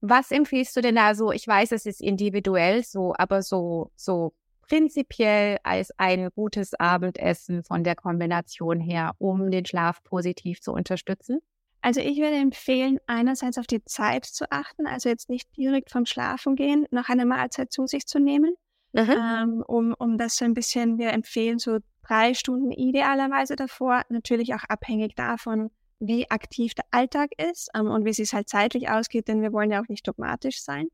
Was 0.00 0.30
empfiehlst 0.30 0.76
du 0.76 0.80
denn 0.80 0.96
da 0.96 1.14
so? 1.14 1.32
Ich 1.32 1.46
weiß, 1.46 1.72
es 1.72 1.86
ist 1.86 2.00
individuell 2.00 2.84
so, 2.84 3.14
aber 3.16 3.42
so, 3.42 3.92
so 3.96 4.34
prinzipiell 4.62 5.58
als 5.62 5.92
ein 5.96 6.28
gutes 6.34 6.74
Abendessen 6.74 7.62
von 7.62 7.84
der 7.84 7.94
Kombination 7.94 8.80
her, 8.80 9.12
um 9.18 9.50
den 9.50 9.64
Schlaf 9.64 10.02
positiv 10.02 10.60
zu 10.60 10.72
unterstützen? 10.72 11.40
Also 11.82 12.00
ich 12.00 12.18
würde 12.18 12.36
empfehlen, 12.36 12.98
einerseits 13.08 13.58
auf 13.58 13.66
die 13.66 13.84
Zeit 13.84 14.24
zu 14.24 14.50
achten, 14.50 14.86
also 14.86 15.08
jetzt 15.08 15.28
nicht 15.28 15.48
direkt 15.56 15.90
vom 15.90 16.06
Schlafen 16.06 16.54
gehen, 16.54 16.86
noch 16.92 17.08
eine 17.08 17.26
Mahlzeit 17.26 17.72
zu 17.72 17.88
sich 17.88 18.06
zu 18.06 18.20
nehmen, 18.20 18.54
mhm. 18.92 19.10
ähm, 19.10 19.64
um, 19.66 19.94
um 19.98 20.16
das 20.16 20.36
so 20.36 20.44
ein 20.44 20.54
bisschen, 20.54 20.98
wir 20.98 21.10
empfehlen 21.10 21.58
so 21.58 21.78
drei 22.06 22.34
Stunden 22.34 22.70
idealerweise 22.70 23.56
davor, 23.56 24.02
natürlich 24.08 24.54
auch 24.54 24.62
abhängig 24.68 25.16
davon, 25.16 25.70
wie 25.98 26.30
aktiv 26.30 26.74
der 26.74 26.84
Alltag 26.92 27.30
ist 27.36 27.68
ähm, 27.74 27.88
und 27.88 28.04
wie 28.04 28.10
es 28.10 28.16
sich 28.16 28.32
halt 28.32 28.48
zeitlich 28.48 28.88
ausgeht, 28.88 29.26
denn 29.26 29.42
wir 29.42 29.52
wollen 29.52 29.70
ja 29.72 29.82
auch 29.82 29.88
nicht 29.88 30.06
dogmatisch 30.06 30.62
sein. 30.62 30.86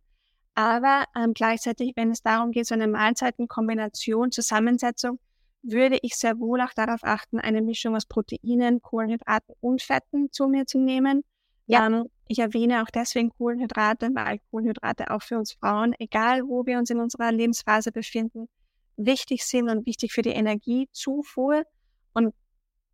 Aber 0.55 1.05
ähm, 1.15 1.35
gleichzeitig, 1.35 1.93
wenn 1.97 2.11
es 2.11 2.23
darum 2.23 2.51
geht, 2.51 2.67
so 2.67 2.75
eine 2.75 2.89
Mahlzeitenkombination, 2.89 4.33
Zusammensetzung, 4.33 5.19
würde 5.63 5.99
ich 6.03 6.15
sehr 6.15 6.39
wohl 6.39 6.61
auch 6.61 6.73
darauf 6.75 7.01
achten, 7.03 7.39
eine 7.39 7.63
Mischung 7.63 7.97
aus 7.97 8.07
Proteinen, 8.07 8.81
Kohlenhydraten 8.81 9.55
und 9.61 9.83
Fetten 9.83 10.31
zu 10.31 10.49
mir 10.49 10.67
zu 10.67 10.79
nehmen. 10.79 11.25
Ja. 11.67 11.87
Ähm, 11.87 12.09
ich 12.29 12.39
erwähne 12.39 12.83
auch 12.83 12.91
deswegen 12.91 13.31
Kohlenhydrate, 13.31 14.11
weil 14.15 14.41
Kohlenhydrate 14.51 15.11
auch 15.11 15.23
für 15.23 15.39
uns 15.39 15.53
Frauen, 15.53 15.95
egal 15.99 16.43
wo 16.43 16.67
wir 16.67 16.79
uns 16.79 16.91
in 16.91 17.01
unserer 17.01 17.33
Lebensphase 17.33 17.91
befinden, 17.91 18.49
wichtig 18.97 19.45
sind 19.45 19.69
und 19.69 19.87
wichtig 19.87 20.13
für 20.13 20.23
die 20.23 20.31
Energiezufuhr. 20.31 21.65
Und 22.13 22.35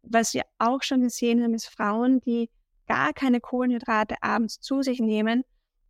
was 0.02 0.34
wir 0.34 0.42
auch 0.58 0.82
schon 0.82 1.02
gesehen 1.02 1.42
haben, 1.42 1.54
ist 1.54 1.66
Frauen, 1.66 2.20
die 2.20 2.50
gar 2.86 3.12
keine 3.12 3.40
Kohlenhydrate 3.40 4.16
abends 4.20 4.60
zu 4.60 4.82
sich 4.82 5.00
nehmen, 5.00 5.44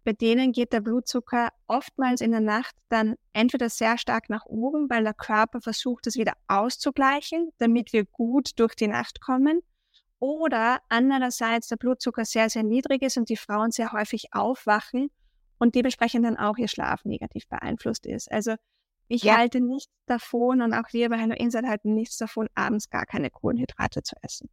bei 0.04 0.12
denen 0.12 0.52
geht 0.52 0.72
der 0.72 0.80
Blutzucker 0.80 1.48
oftmals 1.66 2.20
in 2.20 2.30
der 2.30 2.40
Nacht 2.40 2.76
dann 2.90 3.16
entweder 3.32 3.70
sehr 3.70 3.96
stark 3.96 4.28
nach 4.28 4.44
oben, 4.44 4.88
weil 4.90 5.02
der 5.02 5.14
Körper 5.14 5.60
versucht, 5.60 6.06
es 6.06 6.16
wieder 6.16 6.34
auszugleichen, 6.46 7.50
damit 7.58 7.92
wir 7.92 8.04
gut 8.04 8.50
durch 8.56 8.74
die 8.74 8.88
Nacht 8.88 9.20
kommen. 9.20 9.62
Oder 10.18 10.80
andererseits 10.88 11.68
der 11.68 11.76
Blutzucker 11.76 12.24
sehr, 12.24 12.48
sehr 12.50 12.62
niedrig 12.62 13.02
ist 13.02 13.16
und 13.16 13.28
die 13.28 13.36
Frauen 13.36 13.70
sehr 13.70 13.92
häufig 13.92 14.32
aufwachen 14.32 15.10
und 15.58 15.74
dementsprechend 15.74 16.24
dann 16.24 16.36
auch 16.36 16.56
ihr 16.58 16.68
Schlaf 16.68 17.04
negativ 17.04 17.48
beeinflusst 17.48 18.06
ist. 18.06 18.30
Also 18.30 18.54
ich 19.08 19.24
ja. 19.24 19.36
halte 19.36 19.60
nichts 19.60 19.92
davon 20.06 20.62
und 20.62 20.72
auch 20.72 20.92
wir 20.92 21.08
bei 21.08 21.18
Hello 21.18 21.34
Inside 21.34 21.68
halten 21.68 21.94
nichts 21.94 22.16
davon, 22.16 22.48
abends 22.54 22.90
gar 22.90 23.06
keine 23.06 23.30
Kohlenhydrate 23.30 24.02
zu 24.02 24.16
essen. 24.22 24.48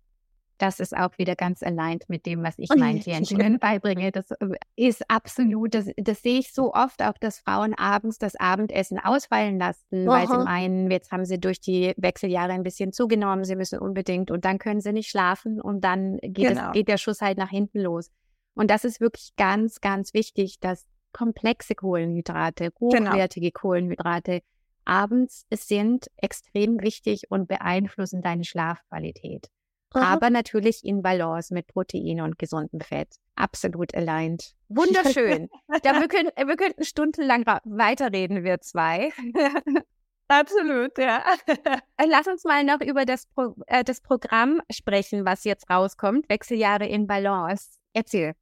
Das 0.62 0.80
ist 0.80 0.96
auch 0.96 1.18
wieder 1.18 1.36
ganz 1.36 1.64
aligned 1.64 2.08
mit 2.08 2.28
dem, 2.28 2.44
was 2.44 2.54
ich 2.60 2.70
meinen 2.70 3.00
Klientinnen 3.02 3.58
beibringe. 3.60 4.12
Das 4.12 4.30
äh, 4.32 4.56
ist 4.76 5.10
absolut, 5.10 5.74
das, 5.74 5.88
das 5.98 6.22
sehe 6.22 6.38
ich 6.38 6.54
so 6.54 6.74
oft 6.74 7.02
auch, 7.02 7.18
dass 7.20 7.40
Frauen 7.40 7.74
abends 7.74 8.20
das 8.20 8.36
Abendessen 8.36 9.00
ausfallen 9.00 9.58
lassen, 9.58 10.08
Aha. 10.08 10.16
weil 10.16 10.28
sie 10.28 10.44
meinen, 10.44 10.92
jetzt 10.92 11.12
haben 11.12 11.26
sie 11.26 11.40
durch 11.40 11.60
die 11.60 11.94
Wechseljahre 11.98 12.54
ein 12.54 12.62
bisschen 12.62 12.94
zugenommen, 12.94 13.44
sie 13.44 13.56
müssen 13.56 13.80
unbedingt 13.80 14.30
und 14.30 14.46
dann 14.46 14.60
können 14.60 14.82
sie 14.82 14.94
nicht 14.94 15.10
schlafen 15.10 15.60
und 15.60 15.82
dann 15.84 16.18
geht, 16.22 16.50
genau. 16.50 16.68
es, 16.68 16.74
geht 16.74 16.88
der 16.88 16.98
Schuss 16.98 17.22
halt 17.22 17.40
nach 17.40 17.50
hinten 17.50 17.80
los. 17.80 18.12
Und 18.54 18.70
das 18.70 18.86
ist 18.86 19.02
wirklich 19.02 19.36
ganz, 19.38 19.82
ganz 19.82 20.14
wichtig, 20.14 20.60
dass 20.60 20.86
komplexe 21.12 21.74
Kohlenhydrate, 21.74 22.72
genau. 22.72 23.12
hochwertige 23.12 23.52
genau. 23.52 23.60
Kohlenhydrate 23.60 24.42
abends 24.86 25.46
sind 25.52 26.08
extrem 26.18 26.82
wichtig 26.82 27.24
und 27.30 27.48
beeinflussen 27.48 28.22
deine 28.22 28.44
Schlafqualität. 28.44 29.50
Aha. 29.94 30.14
aber 30.14 30.30
natürlich 30.30 30.84
in 30.86 31.02
Balance 31.02 31.54
mit 31.54 31.68
Protein 31.68 32.22
und 32.22 32.40
gesundem 32.40 32.80
Fett. 32.80 33.10
Absolut 33.36 33.94
aligned. 33.96 34.56
Wunderschön. 34.70 35.50
ja, 35.84 36.00
wir, 36.00 36.08
können, 36.08 36.30
wir 36.36 36.56
könnten 36.56 36.84
stundenlang 36.84 37.46
weiterreden, 37.66 38.44
wir 38.44 38.62
zwei. 38.62 39.12
Absolut, 40.28 40.98
ja. 40.98 41.24
Äh, 41.98 42.06
lass 42.08 42.26
uns 42.26 42.46
mal 42.46 42.64
noch 42.64 42.80
über 42.82 43.06
das, 43.06 43.28
Pro 43.28 43.54
äh, 43.68 43.84
das 43.84 44.02
Programm 44.02 44.62
sprechen, 44.72 45.26
was 45.26 45.44
jetzt 45.44 45.70
rauskommt. 45.70 46.30
Wechseljahre 46.30 46.88
in 46.88 47.06
Balance. 47.06 47.78
Erzähl. 47.94 48.34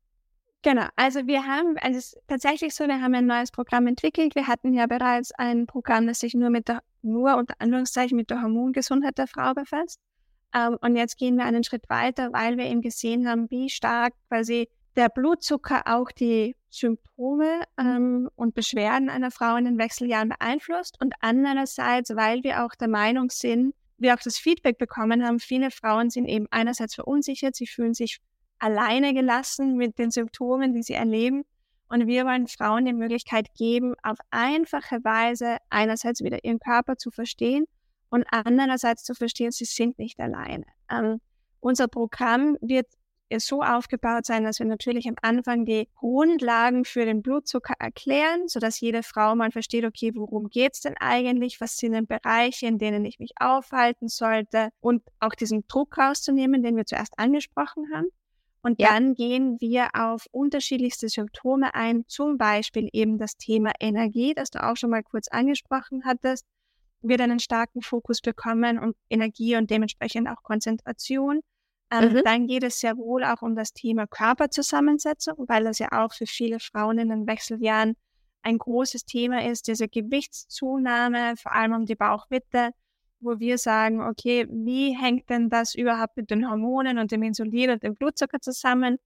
Genau, 0.62 0.86
also 0.96 1.26
wir 1.26 1.46
haben, 1.46 1.78
also 1.80 1.98
es 1.98 2.14
ist 2.14 2.22
tatsächlich 2.28 2.76
so, 2.76 2.86
wir 2.86 3.02
haben 3.02 3.16
ein 3.16 3.26
neues 3.26 3.52
Programm 3.52 3.88
entwickelt. 3.88 4.36
Wir 4.36 4.48
hatten 4.48 4.74
ja 4.74 4.88
bereits 4.88 5.32
ein 5.32 5.66
Programm, 5.66 6.06
das 6.06 6.20
sich 6.20 6.34
nur 6.36 6.50
mit 6.50 6.68
der, 6.68 6.82
nur 7.02 7.36
unter 7.38 7.56
Anführungszeichen 7.60 8.16
mit 8.16 8.30
der 8.30 8.42
Hormongesundheit 8.42 9.18
der 9.18 9.28
Frau 9.28 9.54
befasst. 9.54 10.00
Ähm, 10.54 10.78
und 10.82 10.96
jetzt 10.96 11.18
gehen 11.18 11.38
wir 11.38 11.46
einen 11.46 11.64
Schritt 11.64 11.90
weiter, 11.90 12.32
weil 12.34 12.58
wir 12.58 12.66
eben 12.66 12.82
gesehen 12.82 13.28
haben, 13.28 13.50
wie 13.50 13.70
stark 13.70 14.14
quasi 14.28 14.70
der 14.96 15.10
Blutzucker 15.10 15.84
auch 15.86 16.12
die 16.12 16.56
Symptome 16.70 17.62
ähm, 17.78 18.30
und 18.36 18.56
Beschwerden 18.56 19.10
einer 19.10 19.32
Frau 19.32 19.56
in 19.56 19.66
den 19.66 19.78
Wechseljahren 19.78 20.30
beeinflusst. 20.30 20.98
Und 21.02 21.14
andererseits, 21.22 22.16
weil 22.16 22.44
wir 22.44 22.66
auch 22.66 22.76
der 22.76 22.88
Meinung 22.88 23.30
sind, 23.30 23.74
wir 23.98 24.14
auch 24.14 24.20
das 24.24 24.38
Feedback 24.38 24.78
bekommen 24.78 25.26
haben, 25.26 25.40
viele 25.40 25.72
Frauen 25.72 26.10
sind 26.10 26.26
eben 26.26 26.48
einerseits 26.52 26.96
verunsichert, 26.96 27.56
sie 27.56 27.68
fühlen 27.68 27.94
sich 27.94 28.20
alleine 28.60 29.14
gelassen 29.14 29.76
mit 29.76 29.98
den 30.00 30.12
Symptomen, 30.12 30.74
die 30.74 30.84
sie 30.84 30.94
erleben. 30.94 31.44
Und 31.90 32.08
wir 32.08 32.26
wollen 32.26 32.48
Frauen 32.48 32.86
die 32.86 32.94
Möglichkeit 32.94 33.48
geben, 33.58 33.96
auf 34.04 34.18
einfache 34.30 35.04
Weise 35.04 35.58
einerseits 35.70 36.24
wieder 36.24 36.44
ihren 36.44 36.60
Körper 36.60 36.98
zu 36.98 37.10
verstehen 37.10 37.66
und 38.10 38.26
andererseits 38.32 39.04
zu 39.04 39.14
verstehen, 39.14 39.52
sie 39.52 39.66
sind 39.66 40.00
nicht 40.00 40.20
alleine. 40.20 40.66
Ähm, 40.90 41.22
unser 41.60 41.88
Programm 41.88 42.58
wird 42.62 42.88
so 43.38 43.62
aufgebaut 43.62 44.26
sein, 44.26 44.44
dass 44.44 44.58
wir 44.58 44.66
natürlich 44.66 45.08
am 45.08 45.16
Anfang 45.22 45.66
die 45.66 45.88
Grundlagen 45.96 46.84
für 46.84 47.06
den 47.06 47.22
Blutzucker 47.22 47.76
erklären, 47.78 48.48
sodass 48.48 48.80
jede 48.80 49.04
Frau 49.04 49.36
mal 49.36 49.52
versteht, 49.52 49.86
okay, 49.86 50.12
worum 50.16 50.50
geht's 50.50 50.82
denn 50.82 50.96
eigentlich? 51.00 51.62
Was 51.62 51.78
sind 51.78 51.92
denn 51.92 52.08
Bereiche, 52.08 52.66
in 52.66 52.80
denen 52.80 53.06
ich 53.06 53.20
mich 53.20 53.34
aufhalten 53.40 54.08
sollte? 54.08 54.70
Und 54.80 55.04
auch 55.20 55.36
diesen 55.36 55.68
Druck 55.68 55.98
rauszunehmen, 55.98 56.64
den 56.64 56.76
wir 56.76 56.86
zuerst 56.86 57.14
angesprochen 57.18 57.86
haben. 57.94 58.08
Und 58.62 58.82
ja. 58.82 58.90
dann 58.90 59.14
gehen 59.14 59.58
wir 59.60 59.90
auf 59.94 60.26
unterschiedlichste 60.32 61.08
Symptome 61.08 61.76
ein, 61.76 62.06
zum 62.08 62.38
Beispiel 62.38 62.90
eben 62.92 63.18
das 63.18 63.38
Thema 63.38 63.72
Energie, 63.80 64.34
das 64.34 64.50
du 64.50 64.62
auch 64.62 64.76
schon 64.76 64.90
mal 64.90 65.04
kurz 65.04 65.28
angesprochen 65.30 66.02
hattest 66.04 66.46
wird 67.02 67.22
einen 67.22 67.40
starken 67.40 67.82
Fokus 67.82 68.22
bekommen 68.22 68.80
und 68.80 68.96
Energie 69.10 69.56
und 69.56 69.70
dementsprechend 69.70 70.28
auch 70.28 70.44
Konzentration. 70.44 71.42
Ähm, 71.92 72.14
mhm. 72.14 72.22
Dann 72.24 72.48
geht 72.48 72.64
es 72.64 72.80
sehr 72.80 72.98
wohl 72.98 73.24
auch 73.24 73.42
um 73.42 73.56
das 73.56 73.74
Thema 73.74 74.06
Körperzusammensetzung, 74.08 75.36
weil 75.48 75.64
das 75.64 75.80
ja 75.80 75.88
auch 75.92 76.14
für 76.14 76.28
viele 76.28 76.60
Frauen 76.60 77.00
in 77.00 77.10
den 77.10 77.28
Wechseljahren 77.28 77.96
ein 78.42 78.58
großes 78.58 79.06
Thema 79.06 79.46
ist, 79.46 79.68
diese 79.68 79.88
Gewichtszunahme, 79.88 81.36
vor 81.38 81.54
allem 81.54 81.74
um 81.74 81.86
die 81.86 81.96
Bauchmitte. 81.96 82.72
wo 83.22 83.40
wir 83.40 83.58
sagen, 83.58 84.02
okay, 84.02 84.48
wie 84.50 84.96
hängt 84.98 85.30
denn 85.30 85.50
das 85.50 85.76
überhaupt 85.76 86.16
mit 86.16 86.30
den 86.32 86.50
Hormonen 86.50 86.98
und 87.00 87.12
dem 87.12 87.24
Insulin 87.24 87.72
und 87.72 87.84
dem 87.84 87.96
Blutzucker 87.96 88.40
zusammen? 88.40 88.98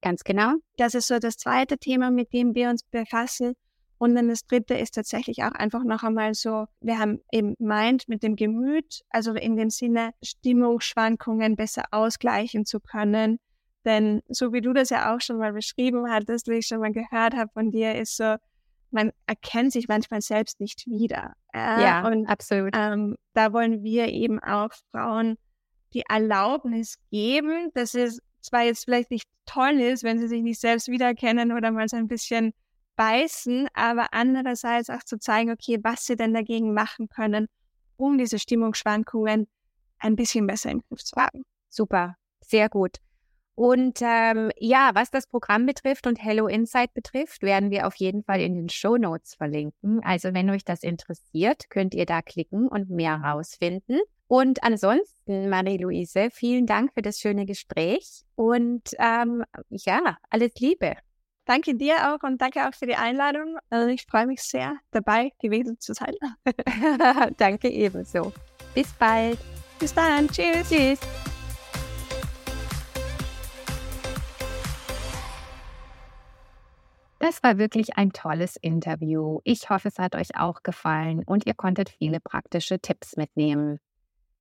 Ganz 0.00 0.24
genau. 0.24 0.54
Das 0.76 0.94
ist 0.94 1.08
so 1.08 1.18
das 1.18 1.36
zweite 1.36 1.76
Thema, 1.76 2.10
mit 2.10 2.32
dem 2.32 2.54
wir 2.54 2.70
uns 2.70 2.82
befassen. 2.84 3.54
Und 3.98 4.14
dann 4.14 4.28
das 4.28 4.46
dritte 4.46 4.74
ist 4.74 4.94
tatsächlich 4.94 5.42
auch 5.42 5.52
einfach 5.52 5.82
noch 5.82 6.04
einmal 6.04 6.34
so, 6.34 6.66
wir 6.80 6.98
haben 6.98 7.20
eben 7.32 7.54
Mind 7.58 8.08
mit 8.08 8.22
dem 8.22 8.36
Gemüt, 8.36 9.02
also 9.10 9.34
in 9.34 9.56
dem 9.56 9.70
Sinne 9.70 10.12
Stimmungsschwankungen 10.22 11.56
besser 11.56 11.84
ausgleichen 11.90 12.64
zu 12.64 12.78
können. 12.80 13.38
Denn 13.84 14.22
so 14.28 14.52
wie 14.52 14.60
du 14.60 14.72
das 14.72 14.90
ja 14.90 15.14
auch 15.14 15.20
schon 15.20 15.38
mal 15.38 15.52
beschrieben 15.52 16.10
hattest, 16.10 16.48
wie 16.48 16.58
ich 16.58 16.66
schon 16.66 16.80
mal 16.80 16.92
gehört 16.92 17.34
habe 17.34 17.50
von 17.52 17.70
dir, 17.70 17.96
ist 17.96 18.16
so, 18.16 18.36
man 18.90 19.12
erkennt 19.26 19.72
sich 19.72 19.88
manchmal 19.88 20.20
selbst 20.20 20.60
nicht 20.60 20.86
wieder. 20.86 21.34
Äh, 21.52 21.82
ja, 21.82 22.06
und, 22.06 22.26
absolut. 22.26 22.70
Ähm, 22.74 23.16
da 23.34 23.52
wollen 23.52 23.82
wir 23.82 24.08
eben 24.08 24.38
auch 24.40 24.70
Frauen 24.92 25.36
die 25.92 26.04
Erlaubnis 26.08 26.96
geben, 27.10 27.70
dass 27.74 27.94
es 27.94 28.20
zwar 28.40 28.62
jetzt 28.62 28.84
vielleicht 28.84 29.10
nicht 29.10 29.26
toll 29.46 29.80
ist, 29.80 30.04
wenn 30.04 30.18
sie 30.18 30.28
sich 30.28 30.42
nicht 30.42 30.60
selbst 30.60 30.88
wiedererkennen 30.88 31.52
oder 31.52 31.70
mal 31.70 31.88
so 31.88 31.96
ein 31.96 32.08
bisschen 32.08 32.52
beißen, 32.98 33.68
aber 33.74 34.08
andererseits 34.12 34.90
auch 34.90 35.04
zu 35.04 35.18
zeigen, 35.18 35.52
okay, 35.52 35.78
was 35.82 36.04
sie 36.04 36.16
denn 36.16 36.34
dagegen 36.34 36.74
machen 36.74 37.08
können, 37.08 37.46
um 37.96 38.18
diese 38.18 38.40
Stimmungsschwankungen 38.40 39.46
ein 40.00 40.16
bisschen 40.16 40.46
besser 40.46 40.70
im 40.70 40.82
Griff 40.88 41.04
zu 41.04 41.16
haben. 41.16 41.44
Super, 41.68 42.16
sehr 42.40 42.68
gut. 42.68 42.96
Und 43.54 44.00
ähm, 44.02 44.50
ja, 44.56 44.90
was 44.94 45.10
das 45.10 45.26
Programm 45.26 45.66
betrifft 45.66 46.06
und 46.06 46.22
Hello 46.22 46.46
Insight 46.46 46.92
betrifft, 46.92 47.42
werden 47.42 47.70
wir 47.70 47.86
auf 47.86 47.94
jeden 47.96 48.22
Fall 48.24 48.40
in 48.40 48.54
den 48.54 48.68
Show 48.68 48.96
Notes 48.96 49.34
verlinken. 49.34 50.00
Also 50.04 50.34
wenn 50.34 50.50
euch 50.50 50.64
das 50.64 50.82
interessiert, 50.82 51.70
könnt 51.70 51.94
ihr 51.94 52.06
da 52.06 52.20
klicken 52.22 52.68
und 52.68 52.90
mehr 52.90 53.16
rausfinden. 53.16 54.00
Und 54.28 54.62
ansonsten, 54.62 55.48
Marie-Louise, 55.48 56.30
vielen 56.32 56.66
Dank 56.66 56.92
für 56.94 57.02
das 57.02 57.18
schöne 57.18 57.46
Gespräch 57.46 58.22
und 58.34 58.90
ähm, 58.98 59.44
ja, 59.70 60.18
alles 60.30 60.52
Liebe. 60.58 60.96
Danke 61.48 61.74
dir 61.74 62.12
auch 62.12 62.22
und 62.24 62.42
danke 62.42 62.68
auch 62.68 62.74
für 62.74 62.84
die 62.84 62.94
Einladung. 62.94 63.56
Also 63.70 63.88
ich 63.88 64.04
freue 64.04 64.26
mich 64.26 64.42
sehr, 64.42 64.76
dabei 64.90 65.32
gewesen 65.40 65.80
zu 65.80 65.94
sein. 65.94 66.12
danke 67.38 67.70
ebenso. 67.70 68.34
Bis 68.74 68.92
bald. 68.92 69.38
Bis 69.78 69.94
dann. 69.94 70.28
Tschüss. 70.28 70.68
Tschüss. 70.68 71.00
Das 77.18 77.42
war 77.42 77.56
wirklich 77.56 77.96
ein 77.96 78.12
tolles 78.12 78.56
Interview. 78.56 79.40
Ich 79.44 79.70
hoffe, 79.70 79.88
es 79.88 79.98
hat 79.98 80.16
euch 80.16 80.36
auch 80.36 80.62
gefallen 80.62 81.22
und 81.24 81.46
ihr 81.46 81.54
konntet 81.54 81.88
viele 81.88 82.20
praktische 82.20 82.78
Tipps 82.78 83.16
mitnehmen. 83.16 83.80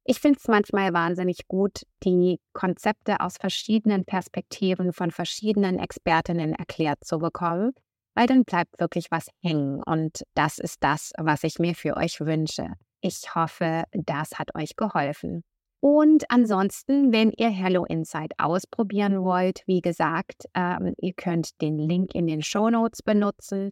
Ich 0.10 0.22
finde 0.22 0.40
es 0.40 0.48
manchmal 0.48 0.94
wahnsinnig 0.94 1.50
gut, 1.50 1.82
die 2.06 2.40
Konzepte 2.54 3.20
aus 3.20 3.36
verschiedenen 3.36 4.06
Perspektiven 4.06 4.94
von 4.94 5.12
verschiedenen 5.12 5.80
Expertinnen 5.80 6.54
erklärt 6.54 7.04
zu 7.04 7.20
bekommen, 7.20 7.74
weil 8.16 8.26
dann 8.26 8.46
bleibt 8.46 8.80
wirklich 8.80 9.12
was 9.12 9.28
hängen 9.44 9.84
und 9.84 10.24
das 10.34 10.60
ist 10.60 10.78
das, 10.80 11.12
was 11.18 11.44
ich 11.44 11.60
mir 11.60 11.76
für 11.76 11.98
euch 11.98 12.22
wünsche. 12.22 12.76
Ich 13.02 13.36
hoffe, 13.36 13.84
das 13.92 14.40
hat 14.40 14.56
euch 14.56 14.78
geholfen. 14.78 15.44
Und 15.82 16.24
ansonsten, 16.32 17.12
wenn 17.12 17.34
ihr 17.34 17.50
Hello 17.50 17.84
Insight 17.84 18.32
ausprobieren 18.38 19.26
wollt, 19.26 19.64
wie 19.66 19.82
gesagt, 19.82 20.46
ähm, 20.54 20.94
ihr 21.00 21.14
könnt 21.16 21.62
den 21.62 21.78
Link 21.78 22.16
in 22.16 22.28
den 22.28 22.42
Show 22.42 22.70
Notes 22.70 23.04
benutzen. 23.04 23.72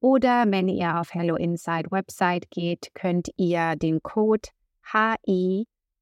Oder 0.00 0.46
wenn 0.48 0.68
ihr 0.68 0.98
auf 0.98 1.14
Hello 1.14 1.36
Insight 1.36 1.92
Website 1.92 2.50
geht, 2.50 2.90
könnt 2.92 3.28
ihr 3.36 3.76
den 3.76 4.02
Code 4.02 4.48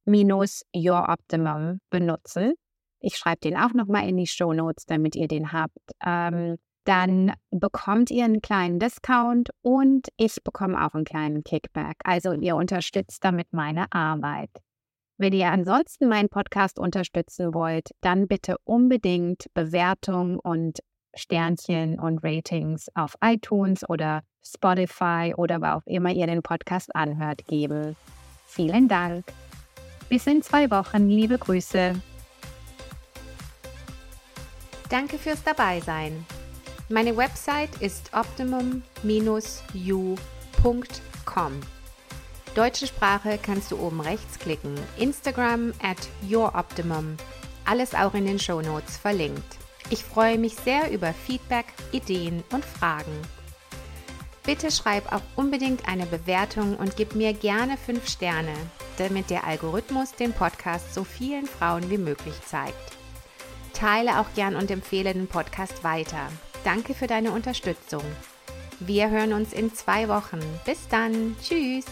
HI-Your 0.06 1.08
Optimum 1.08 1.80
benutzen. 1.90 2.54
Ich 3.00 3.16
schreibe 3.16 3.40
den 3.40 3.56
auch 3.56 3.74
nochmal 3.74 4.08
in 4.08 4.16
die 4.16 4.26
Show 4.26 4.52
Notes, 4.52 4.86
damit 4.86 5.14
ihr 5.16 5.28
den 5.28 5.52
habt. 5.52 5.78
Ähm, 6.04 6.56
dann 6.84 7.32
bekommt 7.50 8.10
ihr 8.10 8.24
einen 8.24 8.42
kleinen 8.42 8.78
Discount 8.78 9.50
und 9.62 10.08
ich 10.16 10.42
bekomme 10.44 10.84
auch 10.84 10.94
einen 10.94 11.04
kleinen 11.04 11.42
Kickback. 11.42 11.96
Also 12.04 12.32
ihr 12.32 12.56
unterstützt 12.56 13.24
damit 13.24 13.52
meine 13.52 13.90
Arbeit. 13.90 14.50
Wenn 15.16 15.32
ihr 15.32 15.50
ansonsten 15.50 16.08
meinen 16.08 16.28
Podcast 16.28 16.78
unterstützen 16.78 17.54
wollt, 17.54 17.90
dann 18.00 18.26
bitte 18.26 18.56
unbedingt 18.64 19.46
Bewertung 19.54 20.38
und 20.40 20.80
Sternchen 21.14 21.98
und 22.00 22.24
Ratings 22.24 22.88
auf 22.94 23.14
iTunes 23.22 23.88
oder 23.88 24.22
Spotify 24.44 25.32
oder 25.36 25.60
wo 25.60 25.66
auch 25.66 25.82
immer 25.86 26.10
ihr 26.10 26.26
den 26.26 26.42
Podcast 26.42 26.94
anhört 26.94 27.46
geben. 27.46 27.96
Vielen 28.46 28.88
Dank. 28.88 29.24
Bis 30.08 30.26
in 30.26 30.42
zwei 30.42 30.70
Wochen. 30.70 31.08
Liebe 31.08 31.38
Grüße. 31.38 31.94
Danke 34.88 35.18
fürs 35.18 35.42
Dabeisein. 35.42 36.24
Meine 36.88 37.16
Website 37.16 37.70
ist 37.80 38.10
optimum-u.com. 38.12 38.82
Deutsche 42.54 42.86
Sprache 42.86 43.38
kannst 43.42 43.72
du 43.72 43.78
oben 43.78 44.00
rechts 44.00 44.38
klicken. 44.38 44.74
Instagram 44.98 45.72
at 45.82 45.96
YourOptimum. 46.28 47.16
Alles 47.64 47.94
auch 47.94 48.14
in 48.14 48.26
den 48.26 48.38
Show 48.38 48.60
Notes 48.60 48.96
verlinkt. 48.96 49.56
Ich 49.90 50.04
freue 50.04 50.38
mich 50.38 50.54
sehr 50.54 50.90
über 50.92 51.12
Feedback, 51.12 51.66
Ideen 51.92 52.44
und 52.52 52.64
Fragen. 52.64 53.12
Bitte 54.44 54.70
schreib 54.70 55.10
auch 55.12 55.22
unbedingt 55.36 55.88
eine 55.88 56.06
Bewertung 56.06 56.76
und 56.76 56.96
gib 56.96 57.14
mir 57.14 57.32
gerne 57.32 57.76
5 57.78 58.06
Sterne, 58.06 58.54
damit 58.98 59.30
der 59.30 59.44
Algorithmus 59.44 60.12
den 60.12 60.32
Podcast 60.32 60.94
so 60.94 61.04
vielen 61.04 61.46
Frauen 61.46 61.90
wie 61.90 61.98
möglich 61.98 62.34
zeigt. 62.46 62.74
Teile 63.72 64.20
auch 64.20 64.26
gern 64.34 64.56
und 64.56 64.70
empfehle 64.70 65.12
den 65.12 65.26
Podcast 65.26 65.84
weiter. 65.84 66.28
Danke 66.64 66.94
für 66.94 67.06
deine 67.06 67.32
Unterstützung. 67.32 68.04
Wir 68.80 69.10
hören 69.10 69.32
uns 69.32 69.52
in 69.52 69.74
zwei 69.74 70.08
Wochen. 70.08 70.40
Bis 70.64 70.88
dann. 70.88 71.36
Tschüss. 71.42 71.84